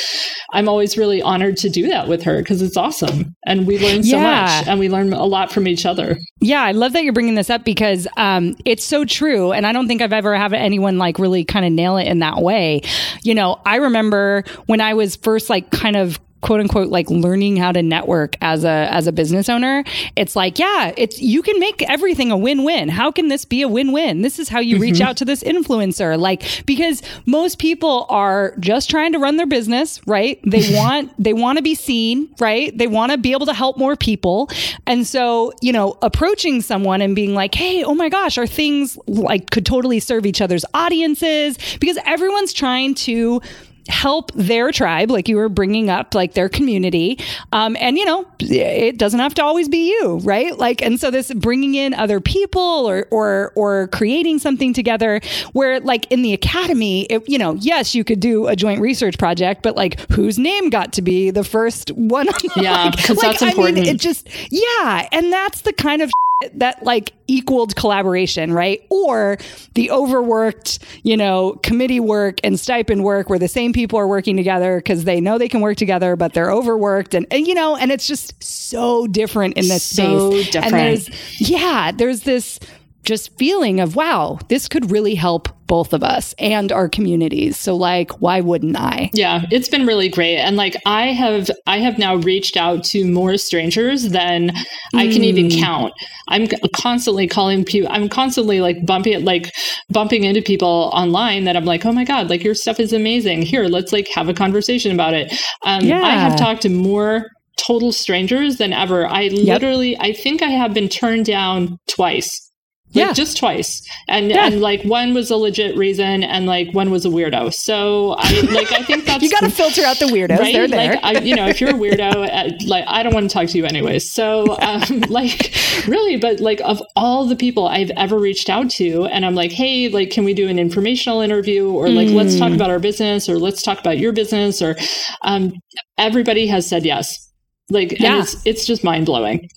[0.51, 3.34] I'm always really honored to do that with her because it's awesome.
[3.45, 4.41] And we learn so yeah.
[4.41, 6.17] much and we learn a lot from each other.
[6.41, 6.63] Yeah.
[6.63, 9.53] I love that you're bringing this up because um, Um, it's so true.
[9.53, 12.19] And I don't think I've ever had anyone like really kind of nail it in
[12.19, 12.82] that way.
[13.23, 17.57] You know, I remember when I was first like kind of quote unquote like learning
[17.57, 19.83] how to network as a as a business owner
[20.15, 22.89] it's like yeah it's you can make everything a win-win.
[22.89, 24.21] How can this be a win-win?
[24.21, 24.81] This is how you mm-hmm.
[24.83, 26.17] reach out to this influencer.
[26.17, 30.39] Like because most people are just trying to run their business right?
[30.45, 32.75] They want they want to be seen right?
[32.77, 34.49] They want to be able to help more people.
[34.85, 38.97] And so you know approaching someone and being like hey oh my gosh our things
[39.07, 41.57] like could totally serve each other's audiences?
[41.79, 43.41] Because everyone's trying to
[43.88, 47.19] help their tribe, like you were bringing up, like their community.
[47.51, 50.57] Um, and, you know, it doesn't have to always be you, right?
[50.57, 55.21] Like, and so this bringing in other people or, or, or creating something together
[55.53, 59.17] where, like, in the academy, it, you know, yes, you could do a joint research
[59.17, 62.27] project, but like, whose name got to be the first one?
[62.55, 63.77] Yeah, because like, that's important.
[63.77, 65.07] I mean, it just, yeah.
[65.11, 66.11] And that's the kind of
[66.53, 68.85] that like equaled collaboration, right?
[68.89, 69.38] Or
[69.73, 74.38] the overworked, you know, committee work and stipend work where the same people are working
[74.38, 77.15] together because they know they can work together, but they're overworked.
[77.15, 80.51] And, and, you know, and it's just so different in this so space.
[80.51, 80.73] Different.
[80.73, 81.09] And there's,
[81.39, 82.59] yeah, there's this
[83.07, 87.57] just feeling of, wow, this could really help both of us and our communities.
[87.57, 89.09] So like, why wouldn't I?
[89.13, 90.37] Yeah, it's been really great.
[90.37, 94.65] And like I have I have now reached out to more strangers than mm.
[94.93, 95.59] I can even hmm.
[95.59, 95.93] count.
[96.29, 99.51] I'm constantly calling people I'm constantly like bumping like
[99.89, 103.41] bumping into people online that I'm like, "Oh my god, like your stuff is amazing.
[103.41, 105.33] Here, let's like have a conversation about it."
[105.63, 106.01] Um yeah.
[106.01, 107.27] I have talked to more
[107.57, 109.05] total strangers than ever.
[109.05, 109.97] I literally.
[109.99, 112.46] I think I have been turned down twice
[112.93, 113.13] like yeah.
[113.13, 114.47] just twice and yeah.
[114.47, 118.41] and like one was a legit reason and like one was a weirdo so i
[118.51, 120.53] like i think that's you got to filter out the weirdos right?
[120.53, 122.01] they're there like I, you know if you're a weirdo
[122.33, 125.53] uh, like i don't want to talk to you anyways so um like
[125.85, 129.51] really but like of all the people i've ever reached out to and i'm like
[129.51, 132.15] hey like can we do an informational interview or like mm.
[132.15, 132.55] let's talk mm.
[132.55, 134.75] about our business or let's talk about your business or
[135.23, 135.51] um
[135.97, 137.31] everybody has said yes
[137.69, 138.21] like yeah.
[138.21, 139.49] it's it's just mind-blowing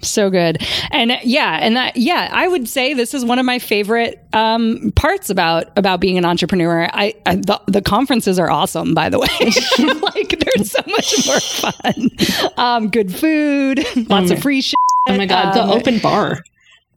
[0.00, 0.58] so good.
[0.90, 4.92] And yeah, and that, yeah, I would say this is one of my favorite um,
[4.94, 6.88] parts about about being an entrepreneur.
[6.92, 9.26] I, I the, the, conferences are awesome, by the way.
[10.02, 12.10] like they're so much more fun.
[12.56, 14.76] Um, good food, lots oh of free shit.
[15.08, 16.42] Oh my god, um, the open bar.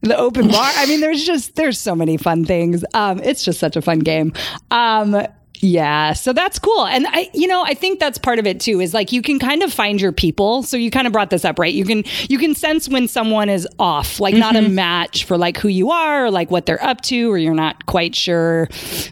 [0.02, 0.72] The open bar.
[0.76, 2.84] I mean, there's just there's so many fun things.
[2.94, 4.34] Um, it's just such a fun game.
[4.72, 5.26] Um,
[5.62, 6.14] yeah.
[6.14, 6.88] So that's cool.
[6.88, 9.38] And I, you know, I think that's part of it too, is like you can
[9.38, 10.64] kind of find your people.
[10.64, 11.74] So you kind of brought this up, right?
[11.74, 14.40] You can, you can sense when someone is off, like mm-hmm.
[14.40, 14.74] not a mm-hmm.
[14.74, 17.86] match for like who you are or like what they're up to, or you're not
[17.86, 18.70] quite sure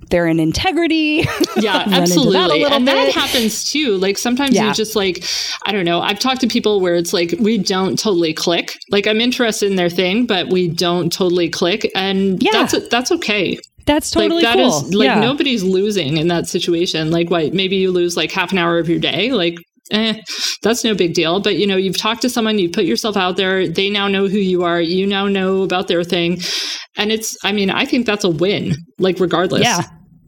[0.10, 1.28] they're in integrity.
[1.58, 2.64] Yeah, absolutely.
[2.64, 2.96] That and bit.
[2.96, 3.98] that happens too.
[3.98, 4.68] Like sometimes yeah.
[4.68, 5.24] you just like,
[5.68, 6.02] I don't know.
[6.02, 8.76] I've talked to people where it's like, we don't totally click.
[8.90, 11.92] Like I'm interested in their thing, but we don't totally click.
[11.96, 12.52] And yeah.
[12.52, 13.60] that's, that's okay.
[13.90, 14.86] That's totally like, that cool.
[14.86, 15.20] Is, like yeah.
[15.20, 17.10] nobody's losing in that situation.
[17.10, 19.32] Like what maybe you lose like half an hour of your day.
[19.32, 19.58] Like
[19.90, 20.22] eh,
[20.62, 21.40] that's no big deal.
[21.40, 24.28] But you know, you've talked to someone, you put yourself out there, they now know
[24.28, 26.40] who you are, you now know about their thing.
[26.98, 29.64] And it's I mean, I think that's a win, like regardless.
[29.64, 29.82] Yeah.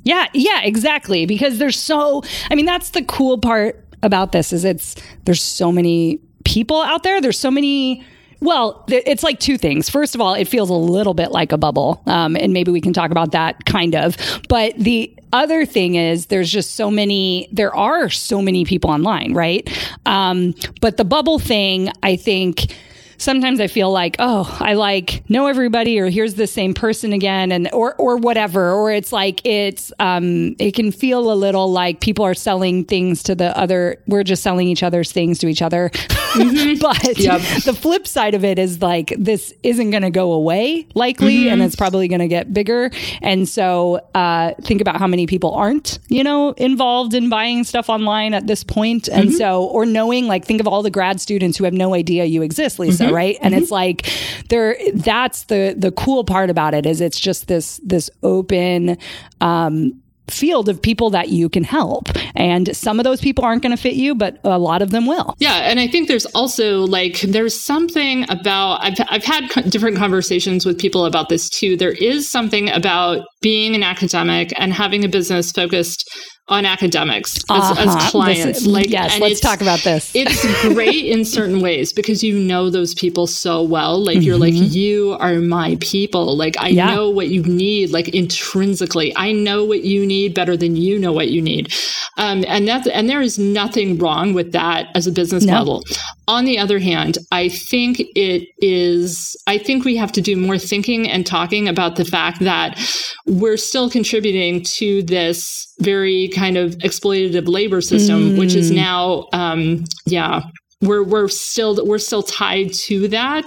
[0.04, 1.28] Yeah, yeah, exactly.
[1.28, 4.96] Because there's so I mean, that's the cool part about this is it's
[5.26, 7.22] there's so many people out there.
[7.22, 8.04] There's so many
[8.42, 9.90] well, it's like two things.
[9.90, 12.02] First of all, it feels a little bit like a bubble.
[12.08, 14.18] Um, and maybe we can talk about that kind of.
[14.50, 19.34] But the other thing is there's just so many, there are so many people online,
[19.34, 19.70] right?
[20.08, 22.76] Um, but the bubble thing, I think,
[23.22, 27.52] sometimes I feel like, oh, I like know everybody or here's the same person again
[27.52, 28.72] and or or whatever.
[28.72, 33.24] Or it's like it's um it can feel a little like people are selling things
[33.24, 35.90] to the other we're just selling each other's things to each other.
[35.90, 36.80] Mm-hmm.
[36.82, 37.42] but yep.
[37.64, 41.54] the flip side of it is like this isn't gonna go away likely mm-hmm.
[41.54, 42.90] and it's probably gonna get bigger.
[43.22, 47.90] And so uh think about how many people aren't, you know, involved in buying stuff
[47.90, 49.08] online at this point.
[49.08, 49.38] And mm-hmm.
[49.38, 52.42] so or knowing like think of all the grad students who have no idea you
[52.42, 53.16] exist, Lisa, mm-hmm.
[53.16, 53.38] right?
[53.42, 53.64] And mm-hmm.
[53.64, 54.10] it's like
[54.50, 58.98] there that's the the cool part about it is it's just this this open
[59.40, 60.02] um
[60.32, 62.08] field of people that you can help.
[62.36, 65.06] And some of those people aren't going to fit you, but a lot of them
[65.06, 65.36] will.
[65.40, 65.56] Yeah.
[65.70, 70.80] And I think there's also like, there's something about, I've, I've had different conversations with
[70.80, 71.76] people about this too.
[71.76, 76.10] There is something about being an academic and having a business focused
[76.52, 77.98] on academics as, uh-huh.
[77.98, 78.60] as clients.
[78.60, 80.12] Is, like, yes, let's talk about this.
[80.16, 84.04] it's great in certain ways because you know those people so well.
[84.04, 84.24] Like mm-hmm.
[84.24, 84.74] you're like, mm-hmm.
[84.74, 86.36] you are my people.
[86.36, 86.94] Like I yeah.
[86.94, 89.14] know what you need, like intrinsically.
[89.16, 91.74] I know what you need better than you know what you need.
[92.18, 95.54] Um, and that's and there is nothing wrong with that as a business no.
[95.54, 95.84] model.
[96.28, 100.58] on the other hand, I think it is, I think we have to do more
[100.58, 102.80] thinking and talking about the fact that
[103.26, 108.40] we're still contributing to this very kind of exploitative labor system, mm.
[108.40, 108.76] which is mm.
[108.76, 110.42] now, um, yeah,
[110.82, 113.46] we're we're still we're still tied to that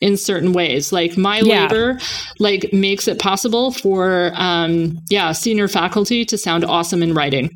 [0.00, 1.62] in certain ways like my yeah.
[1.62, 1.98] labor
[2.38, 7.48] like makes it possible for um yeah senior faculty to sound awesome in writing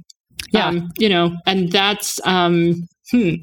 [0.52, 2.74] yeah um, you know and that's um
[3.10, 3.34] hmm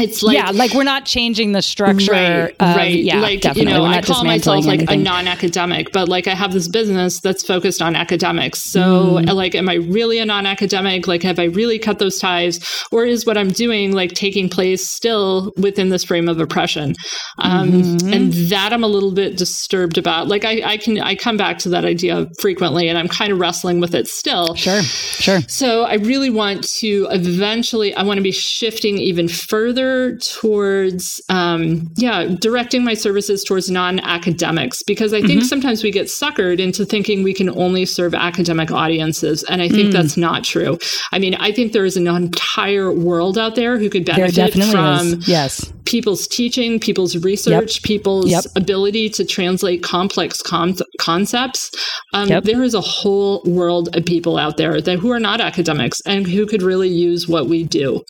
[0.00, 2.12] it's like yeah, like we're not changing the structure.
[2.12, 2.94] Right, of, right.
[2.94, 3.72] Yeah, like definitely.
[3.72, 5.00] you know, I call myself like anything.
[5.00, 8.62] a non-academic, but like I have this business that's focused on academics.
[8.62, 9.34] So mm.
[9.34, 11.06] like, am I really a non-academic?
[11.06, 12.60] Like, have I really cut those ties,
[12.92, 16.94] or is what I'm doing like taking place still within this frame of oppression?
[17.38, 18.12] Um, mm-hmm.
[18.12, 20.28] And that I'm a little bit disturbed about.
[20.28, 23.38] Like, I, I can I come back to that idea frequently, and I'm kind of
[23.38, 24.54] wrestling with it still.
[24.54, 25.40] Sure, sure.
[25.48, 27.94] So I really want to eventually.
[27.94, 29.87] I want to be shifting even further
[30.18, 35.46] towards um, yeah directing my services towards non-academics because i think mm-hmm.
[35.46, 39.90] sometimes we get suckered into thinking we can only serve academic audiences and i think
[39.90, 39.92] mm.
[39.92, 40.78] that's not true
[41.12, 45.06] i mean i think there is an entire world out there who could benefit from
[45.06, 45.28] is.
[45.28, 47.82] yes people's teaching people's research yep.
[47.82, 48.44] people's yep.
[48.56, 51.70] ability to translate complex com- concepts
[52.12, 52.44] um, yep.
[52.44, 56.26] there is a whole world of people out there that who are not academics and
[56.26, 58.02] who could really use what we do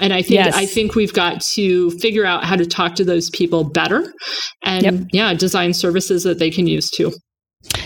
[0.00, 0.54] and I think yes.
[0.54, 4.12] I think we've got to figure out how to talk to those people better
[4.62, 4.94] and yep.
[5.12, 7.12] yeah, design services that they can use too.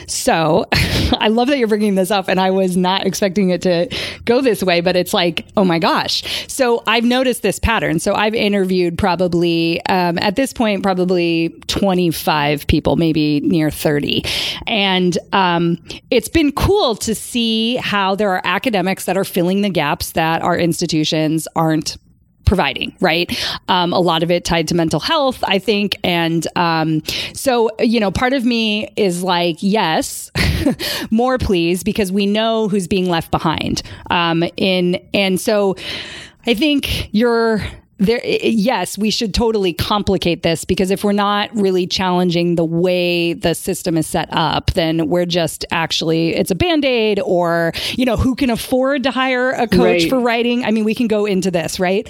[0.07, 3.89] So I love that you're bringing this up, and I was not expecting it to
[4.25, 6.47] go this way, but it's like, oh my gosh.
[6.49, 7.99] So I've noticed this pattern.
[7.99, 14.25] So I've interviewed probably, um, at this point, probably 25 people, maybe near 30.
[14.67, 15.79] And um,
[16.11, 20.43] it's been cool to see how there are academics that are filling the gaps that
[20.43, 21.97] our institutions aren't
[22.49, 23.31] providing, right?
[23.69, 25.97] Um, a lot of it tied to mental health, I think.
[26.03, 27.03] And um,
[27.35, 30.31] so, you know, part of me is like, yes,
[31.11, 33.83] more please, because we know who's being left behind.
[34.11, 35.77] Um, in and so,
[36.47, 37.63] I think you're
[37.99, 43.33] there yes we should totally complicate this because if we're not really challenging the way
[43.33, 48.17] the system is set up then we're just actually it's a band-aid or you know
[48.17, 50.09] who can afford to hire a coach right.
[50.09, 50.65] for writing?
[50.65, 52.09] I mean we can go into this right?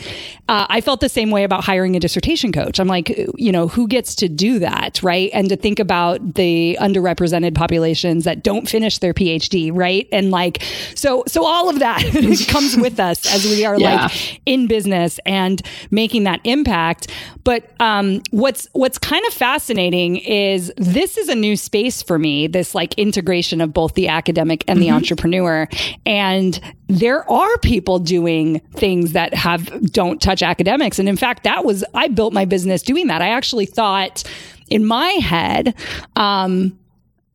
[0.49, 2.79] Uh, i felt the same way about hiring a dissertation coach.
[2.79, 5.31] I'm like you know who gets to do that right?
[5.33, 10.07] And to think about the underrepresented populations that don't finish their phd right?
[10.13, 10.63] And like
[10.95, 12.03] so so all of that
[12.49, 14.03] comes with us as we are yeah.
[14.03, 15.19] like in business.
[15.25, 17.09] And making that impact.
[17.45, 22.47] But um, what's what's kind of fascinating is this is a new space for me.
[22.47, 24.97] This like integration of both the academic and the mm-hmm.
[24.97, 25.69] entrepreneur,
[26.05, 30.99] and there are people doing things that have don't touch academics.
[30.99, 33.23] And in fact, that was I built my business doing that.
[33.23, 34.25] I actually thought
[34.69, 35.75] in my head.
[36.17, 36.79] Um,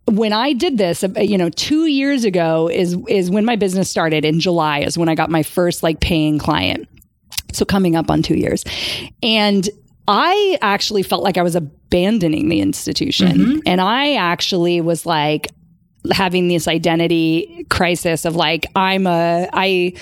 [0.05, 3.89] when I did this, uh, you know, two years ago is is when my business
[3.89, 6.87] started in July is when I got my first like paying client.
[7.53, 8.63] So coming up on two years.
[9.21, 9.69] And
[10.07, 13.37] I actually felt like I was abandoning the institution.
[13.37, 13.59] Mm-hmm.
[13.65, 15.51] And I actually was like,
[16.11, 19.93] having this identity crisis of like I'm a I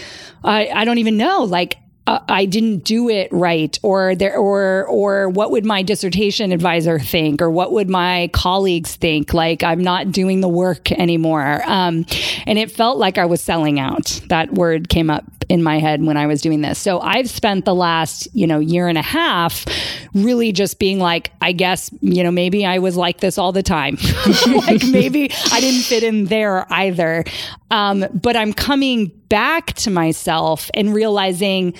[0.43, 1.77] I, I don't even know like
[2.07, 6.97] uh, I didn't do it right, or there, or or what would my dissertation advisor
[6.97, 9.33] think, or what would my colleagues think?
[9.35, 12.05] Like I'm not doing the work anymore, um,
[12.47, 14.19] and it felt like I was selling out.
[14.29, 16.79] That word came up in my head when I was doing this.
[16.79, 19.65] So I've spent the last you know year and a half
[20.13, 23.61] really just being like, I guess you know maybe I was like this all the
[23.61, 23.97] time,
[24.47, 27.25] like maybe I didn't fit in there either.
[27.69, 31.73] Um, but I'm coming back to myself and realizing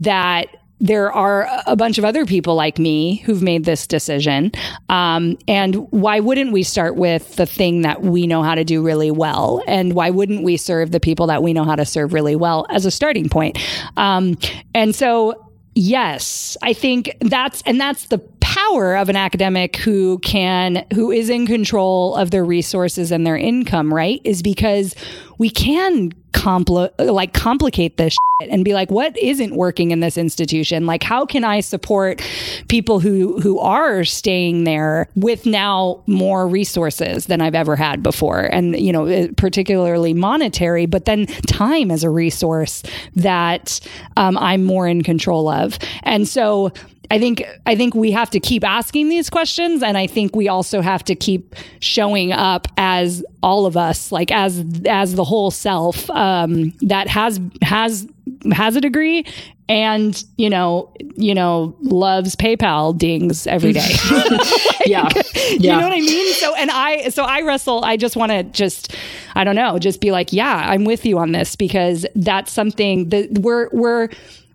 [0.00, 0.46] that
[0.80, 4.52] there are a bunch of other people like me who've made this decision.
[4.88, 8.82] Um, and why wouldn't we start with the thing that we know how to do
[8.82, 9.62] really well?
[9.66, 12.66] And why wouldn't we serve the people that we know how to serve really well
[12.70, 13.58] as a starting point?
[13.96, 14.38] Um,
[14.74, 15.48] and so
[15.80, 21.30] Yes, I think that's and that's the power of an academic who can who is
[21.30, 24.20] in control of their resources and their income, right?
[24.24, 24.96] Is because
[25.38, 30.86] we can compl- like complicate this and be like what isn't working in this institution?
[30.86, 32.22] Like how can i support
[32.68, 38.40] people who who are staying there with now more resources than i've ever had before?
[38.40, 42.82] And you know particularly monetary but then time as a resource
[43.16, 43.80] that
[44.16, 45.78] um, i'm more in control of.
[46.02, 46.72] And so
[47.10, 50.48] I think I think we have to keep asking these questions and I think we
[50.48, 55.50] also have to keep showing up as all of us like as as the whole
[55.50, 58.06] self um, that has has
[58.52, 59.24] has a degree
[59.68, 63.90] and you know you know loves paypal dings every day.
[64.86, 65.08] Yeah.
[65.50, 66.32] You know what i mean?
[66.34, 68.94] So and i so i wrestle i just want to just
[69.34, 73.08] i don't know just be like yeah i'm with you on this because that's something
[73.08, 74.08] that we're we're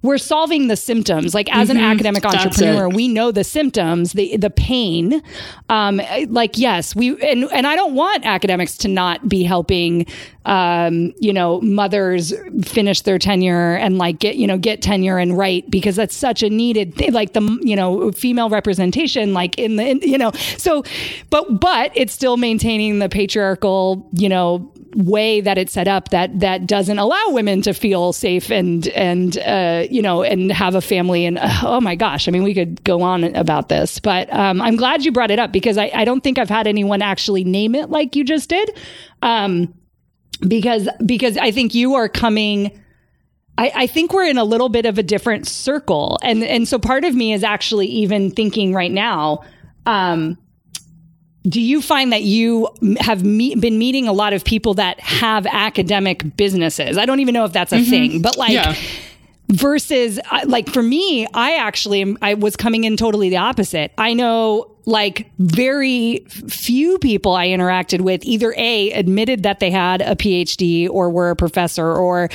[0.04, 1.34] we're solving the symptoms.
[1.34, 1.86] Like as an Mm-hmm.
[1.86, 5.24] academic entrepreneur, we know the symptoms, the the pain.
[5.70, 10.06] Um, like yes, we and and I don't want academics to not be helping,
[10.46, 12.34] um, you know, mothers
[12.64, 16.44] finish their tenure and like get you know get tenure and write because that's such
[16.44, 17.14] a needed thing.
[17.14, 20.84] Like the you know female representation, like in the in, you know so,
[21.30, 26.40] but but it's still maintaining the patriarchal you know way that it's set up that
[26.40, 30.82] that doesn't allow women to feel safe and and uh, you know and have a
[30.82, 34.32] family and uh, oh my gosh i mean we could go on about this but
[34.34, 37.02] um, i'm glad you brought it up because I, I don't think i've had anyone
[37.02, 38.78] actually name it like you just did
[39.22, 39.74] um,
[40.48, 42.80] because because i think you are coming
[43.56, 46.18] I, I think we're in a little bit of a different circle.
[46.24, 49.44] And and so part of me is actually even thinking right now
[49.86, 50.40] um,
[51.48, 52.70] do you find that you
[53.00, 56.98] have me- been meeting a lot of people that have academic businesses?
[56.98, 57.90] I don't even know if that's a mm-hmm.
[57.90, 58.76] thing, but like Yeah.
[59.50, 63.94] Versus uh, like for me, I actually am, I was coming in totally the opposite.
[63.98, 70.02] I know like very few people I interacted with either a admitted that they had
[70.02, 72.30] a PhD or were a professor or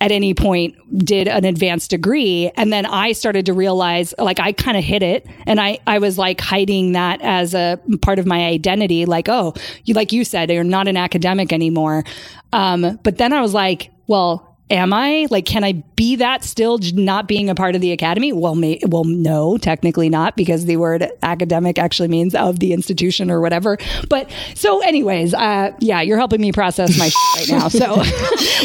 [0.00, 2.50] at any point did an advanced degree.
[2.56, 5.26] And then I started to realize like I kind of hit it.
[5.46, 9.54] And I I was like hiding that as a part of my identity like oh
[9.84, 12.04] you like you said you're not an academic anymore.
[12.52, 15.26] Um but then I was like well am I?
[15.30, 18.32] Like can I be that still not being a part of the academy?
[18.32, 23.30] Well may, well no technically not because the word academic actually means of the institution
[23.30, 23.78] or whatever.
[24.08, 28.02] But so anyways uh yeah you're helping me process my shit right now so.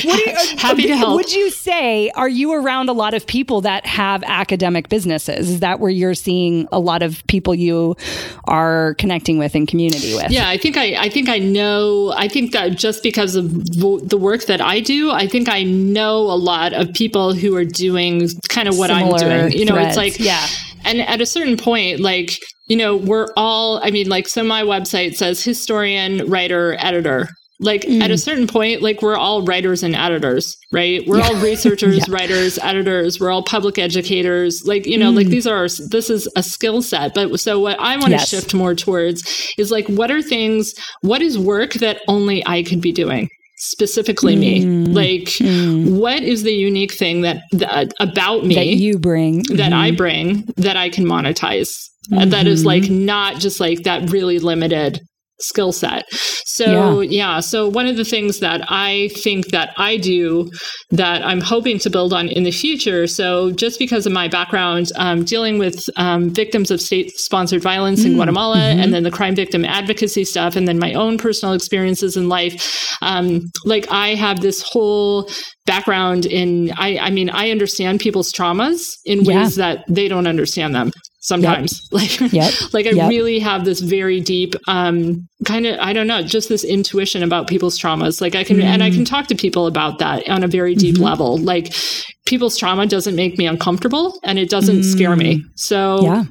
[0.04, 1.16] What you, Happy to help.
[1.16, 5.50] would you say are you around a lot of people that have academic businesses?
[5.50, 7.97] Is that where you're seeing a lot of people you
[8.45, 10.32] are connecting with and community with?
[10.32, 12.14] Yeah, I think I, I think I know.
[12.16, 15.64] I think that just because of the the work that I do, I think I
[15.64, 19.52] know a lot of people who are doing kind of what I'm doing.
[19.52, 20.45] You know, threads, it's like yeah.
[20.86, 22.38] And at a certain point, like
[22.68, 23.80] you know, we're all.
[23.84, 27.28] I mean, like, so my website says historian, writer, editor.
[27.62, 28.02] Like Mm.
[28.02, 31.06] at a certain point, like we're all writers and editors, right?
[31.06, 33.20] We're all researchers, writers, editors.
[33.20, 34.64] We're all public educators.
[34.66, 37.14] Like you know, like these are this is a skill set.
[37.14, 38.30] But so what I want to Yes.
[38.30, 42.80] shift more towards is like what are things, what is work that only I could
[42.80, 43.28] be doing?
[43.60, 44.64] Specifically me.
[44.64, 44.93] Mm-hmm.
[44.93, 45.97] Like mm-hmm.
[45.97, 49.43] what is the unique thing that, that about me that you bring.
[49.55, 49.97] that I mm-hmm.
[49.97, 51.89] bring that I can monetize.
[52.12, 54.99] And that is like not just like that really limited
[55.42, 56.06] skill set.
[56.46, 57.40] So yeah.
[57.40, 60.50] so one of the things that I think that I do
[60.92, 63.08] that I'm hoping to build on in the future.
[63.08, 68.16] So just because of my background um, dealing with um, victims of state-sponsored violence in
[68.16, 72.30] Guatemala, and then the crime victim advocacy stuff, and then my own personal experiences in
[72.30, 75.30] life, um, like I have this whole
[75.66, 79.44] background in I, I mean I understand people's traumas in Yeah.
[79.44, 80.92] ways that they don't understand them
[81.30, 82.53] sometimes like Yep.
[82.73, 83.09] like I Yep.
[83.09, 87.47] really have this very deep um kind of I don't know just this intuition about
[87.47, 88.86] people's traumas like I can and Mm.
[88.86, 91.03] I can talk to people about that on a very deep Mm-hmm.
[91.11, 91.73] level like
[92.25, 96.03] people's trauma doesn't make me uncomfortable and it doesn't scare me so Mm.
[96.09, 96.23] yeah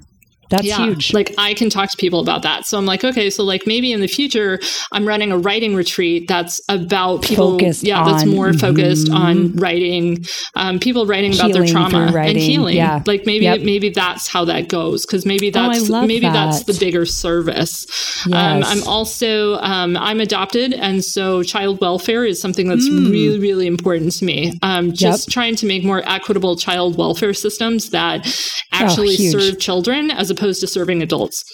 [0.51, 2.67] that's yeah, huge Like I can talk to people about that.
[2.67, 4.59] So I'm like, okay, so like maybe in the future
[4.93, 9.15] I'm running a writing retreat that's about people Focused yeah, that's more focused mhm.
[9.15, 10.25] on writing
[10.55, 12.77] um, people writing about their trauma and healing.
[12.77, 13.03] yeah.
[13.07, 13.61] Like maybe Yep.
[13.63, 17.87] maybe that's how that goes cuz maybe Oh, that's love maybe that's the bigger service.
[18.27, 23.11] Um, I'm also um, I'm adopted and so child welfare is something that's Mm.
[23.11, 24.53] really really important to me.
[24.63, 28.27] Um, just trying to make more equitable child welfare systems that
[28.73, 31.45] actually Oh, serve children as opposed to serving adults.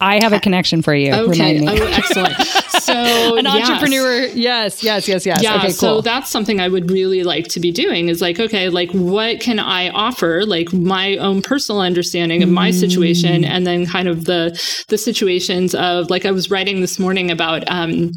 [0.00, 1.60] i have a connection for you Okay.
[1.66, 2.34] Oh, excellent.
[2.88, 2.92] So
[3.38, 3.68] an yes.
[3.70, 7.60] entrepreneur yes yes yes yes Yeah, okay so that's something I would really like to
[7.60, 10.44] be doing is like, okay, like what can I offer?
[10.44, 12.80] Like my own personal understanding of my Mm.
[12.84, 14.42] situation and then kind of the
[14.88, 18.10] the situations of like I was writing this morning about um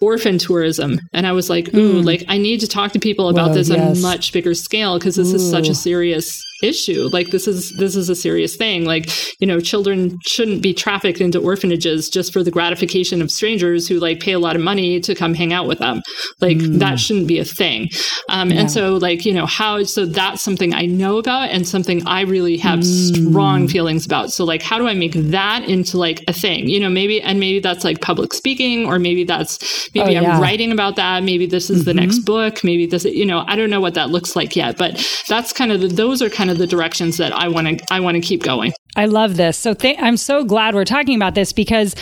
[0.00, 3.50] orphan tourism and I was like, ooh, like I need to talk to people about
[3.50, 3.54] Mm.
[3.54, 7.08] Whoa, this on a much bigger scale because this is such a serious issue.
[7.12, 8.84] Like this is this is a serious thing.
[8.84, 9.10] Like
[9.40, 13.98] you know, children shouldn't be trafficked into orphanages just for the gratification of strangers who
[13.98, 16.02] like pay a lot of money to come hang out with them.
[16.40, 16.78] Like mm.
[16.78, 17.90] that shouldn't be a thing.
[18.28, 18.60] Um, yeah.
[18.60, 22.22] And so like you know how so that's something I know about and something I
[22.22, 23.30] really have mm.
[23.30, 24.32] strong feelings about.
[24.32, 26.68] So like how do I make that into like a thing?
[26.68, 30.40] You know, maybe and maybe that's like public speaking or maybe that's maybe oh, I'm
[30.40, 31.22] writing about that.
[31.22, 31.84] Maybe this is mm-hmm.
[31.86, 32.64] the next book.
[32.64, 34.94] Maybe this you know I don't know what that looks like yet, but
[35.28, 38.00] that's kind of the, those are kind of the directions that I want to I
[38.00, 38.72] want to keep going.
[38.96, 39.58] I love this.
[39.58, 41.94] So th- I'm so glad we're talking about this because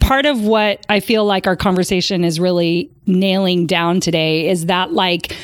[0.00, 4.92] part of what I feel like our conversation is really nailing down today is that
[4.92, 5.36] like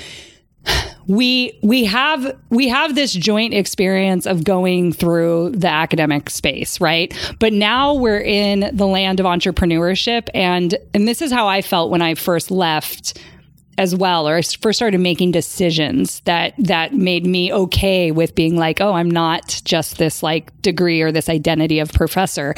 [1.08, 7.14] we we have we have this joint experience of going through the academic space right
[7.38, 11.90] but now we're in the land of entrepreneurship and and this is how i felt
[11.90, 13.18] when i first left
[13.78, 18.56] as well or I first started making decisions that that made me okay with being
[18.56, 22.54] like oh I'm not just this like degree or this identity of professor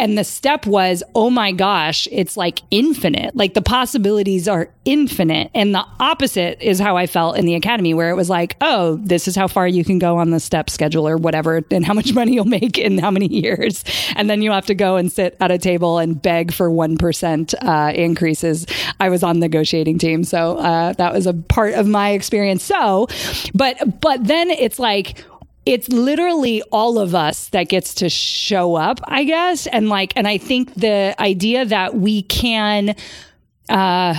[0.00, 3.36] and the step was, oh my gosh, it's like infinite.
[3.36, 5.50] Like the possibilities are infinite.
[5.54, 8.96] And the opposite is how I felt in the academy, where it was like, oh,
[9.02, 11.92] this is how far you can go on the step schedule or whatever, and how
[11.92, 13.84] much money you'll make in how many years.
[14.16, 17.54] And then you have to go and sit at a table and beg for 1%
[17.60, 18.66] uh, increases.
[18.98, 20.24] I was on the negotiating team.
[20.24, 22.62] So uh, that was a part of my experience.
[22.62, 23.08] So,
[23.52, 25.24] but, but then it's like,
[25.66, 29.66] it's literally all of us that gets to show up, I guess.
[29.66, 32.94] And like, and I think the idea that we can,
[33.68, 34.14] uh,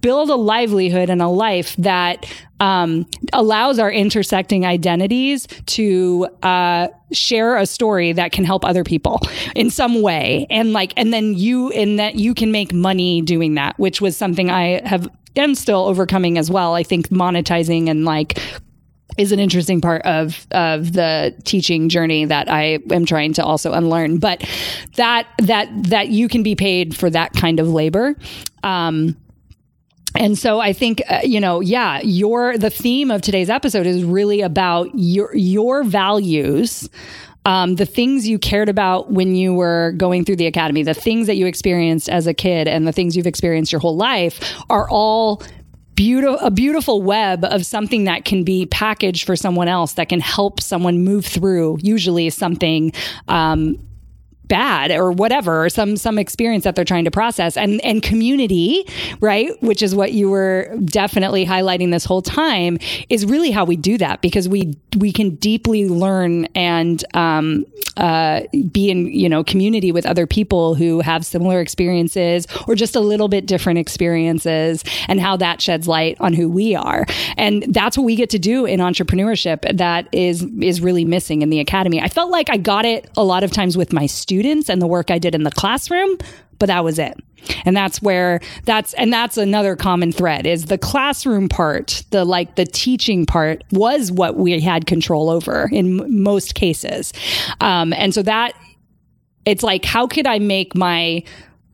[0.00, 7.56] build a livelihood and a life that um, allows our intersecting identities to uh, share
[7.56, 9.20] a story that can help other people
[9.56, 13.54] in some way and like and then you in that you can make money doing
[13.54, 18.04] that which was something i have am still overcoming as well i think monetizing and
[18.04, 18.38] like
[19.16, 23.72] is an interesting part of of the teaching journey that I am trying to also
[23.72, 24.18] unlearn.
[24.18, 24.48] But
[24.96, 28.16] that that that you can be paid for that kind of labor.
[28.62, 29.16] Um,
[30.16, 34.04] and so I think uh, you know, yeah, your the theme of today's episode is
[34.04, 36.88] really about your your values.
[37.46, 41.26] Um, the things you cared about when you were going through the academy, the things
[41.26, 44.40] that you experienced as a kid, and the things you've experienced your whole life
[44.70, 45.42] are all
[45.94, 50.20] beautiful a beautiful web of something that can be packaged for someone else that can
[50.20, 52.92] help someone move through usually something
[53.28, 53.78] um,
[54.48, 57.56] bad or whatever or some some experience that they're trying to process.
[57.56, 58.86] And and community
[59.20, 62.78] right which is what you were definitely highlighting this whole time
[63.08, 67.64] is really how we do that because we we can deeply learn and um,
[67.96, 72.96] uh, be in you know community with other people who have similar experiences or just
[72.96, 77.06] a little bit different experiences and how that sheds light on who we are.
[77.36, 81.50] And that's what we get to do in entrepreneurship that is is really missing in
[81.50, 82.00] the academy.
[82.00, 84.82] I felt like i got it a lot of times with my students students and
[84.82, 86.18] the work I did in the classroom,
[86.58, 87.16] but that was it.
[87.64, 92.56] And that's where that's and that's another common thread is the classroom part, the like
[92.56, 97.12] the teaching part was what we had control over in m- most cases.
[97.60, 98.54] Um, and so that
[99.44, 101.22] it's like how could I make my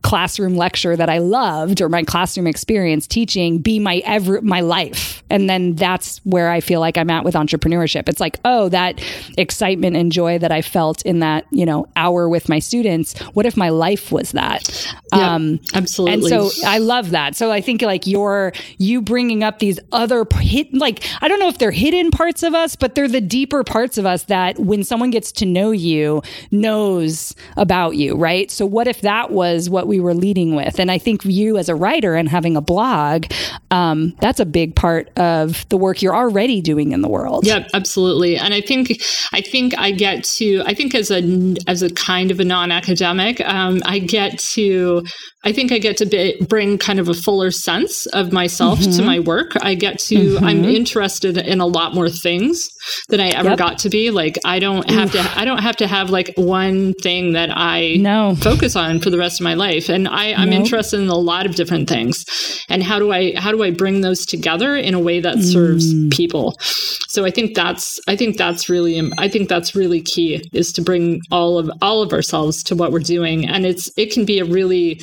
[0.01, 5.23] classroom lecture that I loved or my classroom experience teaching be my ever my life.
[5.29, 8.09] And then that's where I feel like I'm at with entrepreneurship.
[8.09, 9.01] It's like, oh, that
[9.37, 13.17] excitement and joy that I felt in that, you know, hour with my students.
[13.33, 14.93] What if my life was that?
[15.13, 16.31] Yeah, um, absolutely.
[16.31, 17.35] And so I love that.
[17.35, 21.47] So I think like you're you bringing up these other hit like I don't know
[21.47, 24.83] if they're hidden parts of us, but they're the deeper parts of us that when
[24.83, 28.49] someone gets to know you knows about you, right?
[28.51, 30.79] So what if that was what we were leading with.
[30.79, 33.25] And I think you as a writer and having a blog,
[33.71, 37.45] um, that's a big part of the work you're already doing in the world.
[37.45, 38.37] Yeah, absolutely.
[38.37, 41.21] And I think I think I get to I think as a
[41.67, 45.03] as a kind of a non-academic, um, I get to
[45.43, 48.97] I think I get to be, bring kind of a fuller sense of myself mm-hmm.
[48.97, 49.53] to my work.
[49.61, 50.45] I get to, mm-hmm.
[50.45, 52.69] I'm interested in a lot more things
[53.09, 53.57] than I ever yep.
[53.57, 54.11] got to be.
[54.11, 55.21] Like, I don't have Oof.
[55.23, 58.35] to, I don't have to have like one thing that I no.
[58.35, 59.80] focus on for the rest of my life.
[59.89, 60.61] And I, I'm nope.
[60.61, 62.25] interested in a lot of different things.
[62.69, 65.93] And how do I, how do I bring those together in a way that serves
[65.93, 66.11] mm.
[66.11, 66.55] people?
[67.07, 70.81] So I think that's, I think that's really, I think that's really key is to
[70.81, 73.47] bring all of, all of ourselves to what we're doing.
[73.47, 75.01] And it's, it can be a really,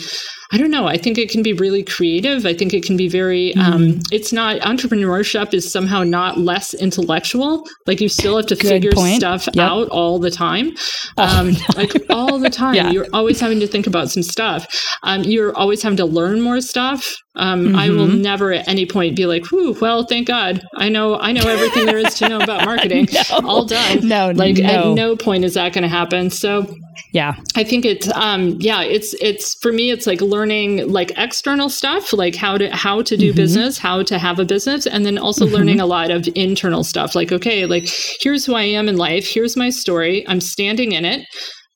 [0.50, 0.86] I don't know.
[0.86, 2.46] I think it can be really creative.
[2.46, 3.62] I think it can be very, mm.
[3.62, 7.66] um, it's not, entrepreneurship is somehow not less intellectual.
[7.86, 9.16] Like you still have to Good figure point.
[9.16, 9.70] stuff yep.
[9.70, 10.72] out all the time.
[11.18, 12.74] Um, like all the time.
[12.74, 12.90] yeah.
[12.90, 14.66] You're always having to think about some stuff.
[15.02, 17.14] Um, you're always having to learn more stuff.
[17.38, 17.76] Um, mm-hmm.
[17.76, 21.32] I will never at any point be like, "Whew, well, thank God, I know I
[21.32, 23.08] know everything there is to know about marketing.
[23.12, 23.48] no.
[23.48, 24.68] All done." No, like no.
[24.68, 26.30] at no point is that going to happen.
[26.30, 26.66] So
[27.12, 31.68] yeah i think it's um yeah it's it's for me it's like learning like external
[31.68, 33.36] stuff like how to how to do mm-hmm.
[33.36, 35.54] business how to have a business and then also mm-hmm.
[35.54, 37.88] learning a lot of internal stuff like okay like
[38.20, 41.26] here's who i am in life here's my story i'm standing in it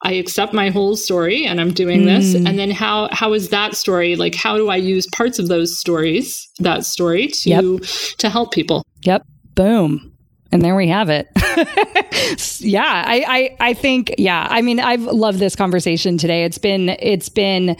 [0.04, 2.06] I accept my whole story and I'm doing mm.
[2.06, 2.34] this.
[2.34, 4.16] And then how how is that story?
[4.16, 7.64] Like how do I use parts of those stories, that story to yep.
[8.18, 8.84] to help people?
[9.04, 9.24] Yep.
[9.54, 10.12] Boom.
[10.50, 11.28] And there we have it.
[12.60, 16.44] yeah, I, I, I think, yeah, I mean, I've loved this conversation today.
[16.44, 17.74] It's been, it's been,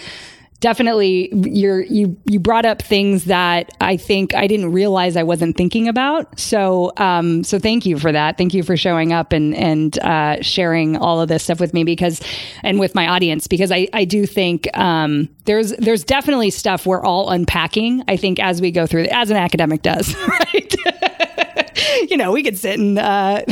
[0.63, 5.57] definitely you're you you brought up things that I think I didn't realize I wasn't
[5.57, 6.39] thinking about.
[6.39, 8.39] So um so thank you for that.
[8.39, 11.85] Thank you for showing up and and uh, sharing all of this stuff with me
[11.85, 12.23] because
[12.63, 17.05] and with my audience because I I do think um there's there's definitely stuff we're
[17.05, 18.05] all unpacking.
[18.07, 20.75] I think as we go through as an academic does, right?
[22.11, 23.43] you know, we could sit and uh,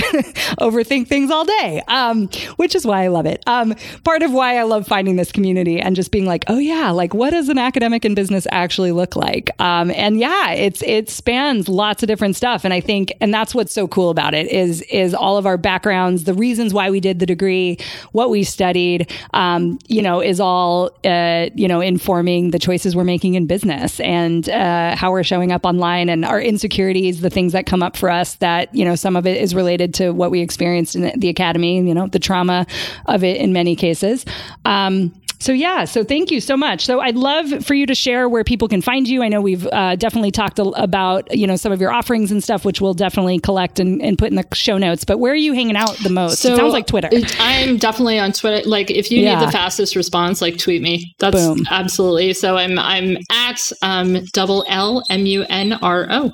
[0.60, 3.42] overthink things all day, um, which is why I love it.
[3.46, 6.90] Um, part of why I love finding this community and just being like, oh yeah,
[6.90, 9.50] like what does an academic in business actually look like?
[9.60, 13.54] Um, and yeah, it's it spans lots of different stuff, and I think, and that's
[13.54, 17.00] what's so cool about it is is all of our backgrounds, the reasons why we
[17.00, 17.78] did the degree,
[18.12, 23.04] what we studied, um, you know, is all uh, you know informing the choices we're
[23.04, 27.52] making in business and uh, how we're showing up online and our insecurities, the things
[27.52, 30.30] that come up for us that, you know, some of it is related to what
[30.30, 32.66] we experienced in the academy, you know, the trauma
[33.06, 34.24] of it in many cases.
[34.64, 36.84] Um, so yeah, so thank you so much.
[36.84, 39.22] So I'd love for you to share where people can find you.
[39.22, 42.66] I know we've uh, definitely talked about you know some of your offerings and stuff,
[42.66, 45.04] which we'll definitely collect and, and, put in the show notes.
[45.04, 46.40] But where are you hanging out the most?
[46.40, 47.08] So it sounds like Twitter.
[47.38, 48.68] I'm definitely on Twitter.
[48.68, 49.40] Like if you yeah.
[49.40, 51.14] need the fastest response, like tweet me.
[51.18, 51.66] That's Boom.
[51.70, 52.34] absolutely.
[52.34, 56.32] So I'm I'm at um, double L M U N R O.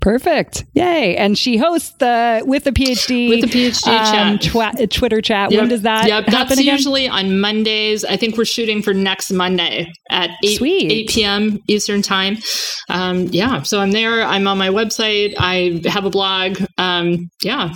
[0.00, 0.64] Perfect.
[0.74, 1.16] Yay.
[1.16, 4.90] And she hosts the with a PhD with a PhD um, chat.
[4.90, 5.50] Twitter chat.
[5.50, 5.60] Yep.
[5.60, 6.26] When does that yep.
[6.26, 6.64] That's again?
[6.64, 8.04] usually on Mondays.
[8.04, 11.58] I think we're shooting for next Monday at 8, 8 p.m.
[11.66, 12.38] Eastern time.
[12.88, 13.62] Um, yeah.
[13.62, 14.22] So I'm there.
[14.22, 15.34] I'm on my website.
[15.38, 16.58] I have a blog.
[16.76, 17.72] Um, yeah.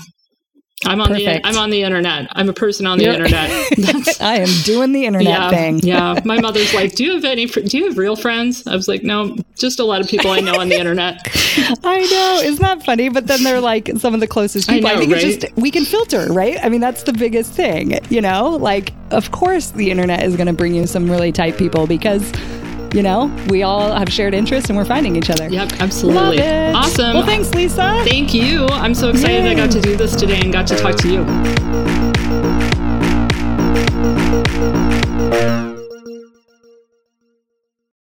[0.85, 1.43] I'm on Perfect.
[1.43, 2.29] the I'm on the internet.
[2.33, 3.51] I'm a person on the You're, internet.
[4.21, 5.79] I am doing the internet yeah, thing.
[5.81, 6.21] yeah.
[6.25, 7.47] My mother's like, "Do you have any?
[7.47, 10.41] Do you have real friends?" I was like, "No, just a lot of people I
[10.41, 11.21] know on the internet."
[11.85, 12.41] I know.
[12.45, 13.09] Isn't that funny?
[13.09, 14.89] But then they're like some of the closest people.
[14.89, 15.25] I, know, I think right?
[15.25, 16.59] it's just we can filter, right?
[16.63, 17.99] I mean, that's the biggest thing.
[18.09, 21.59] You know, like of course the internet is going to bring you some really tight
[21.59, 22.33] people because
[22.93, 25.49] you know, we all have shared interests and we're finding each other.
[25.49, 26.43] Yep, absolutely.
[26.43, 27.15] Awesome.
[27.15, 28.03] Well, thanks, Lisa.
[28.05, 28.67] Thank you.
[28.67, 29.51] I'm so excited Yay.
[29.51, 31.25] I got to do this today and got to talk to you.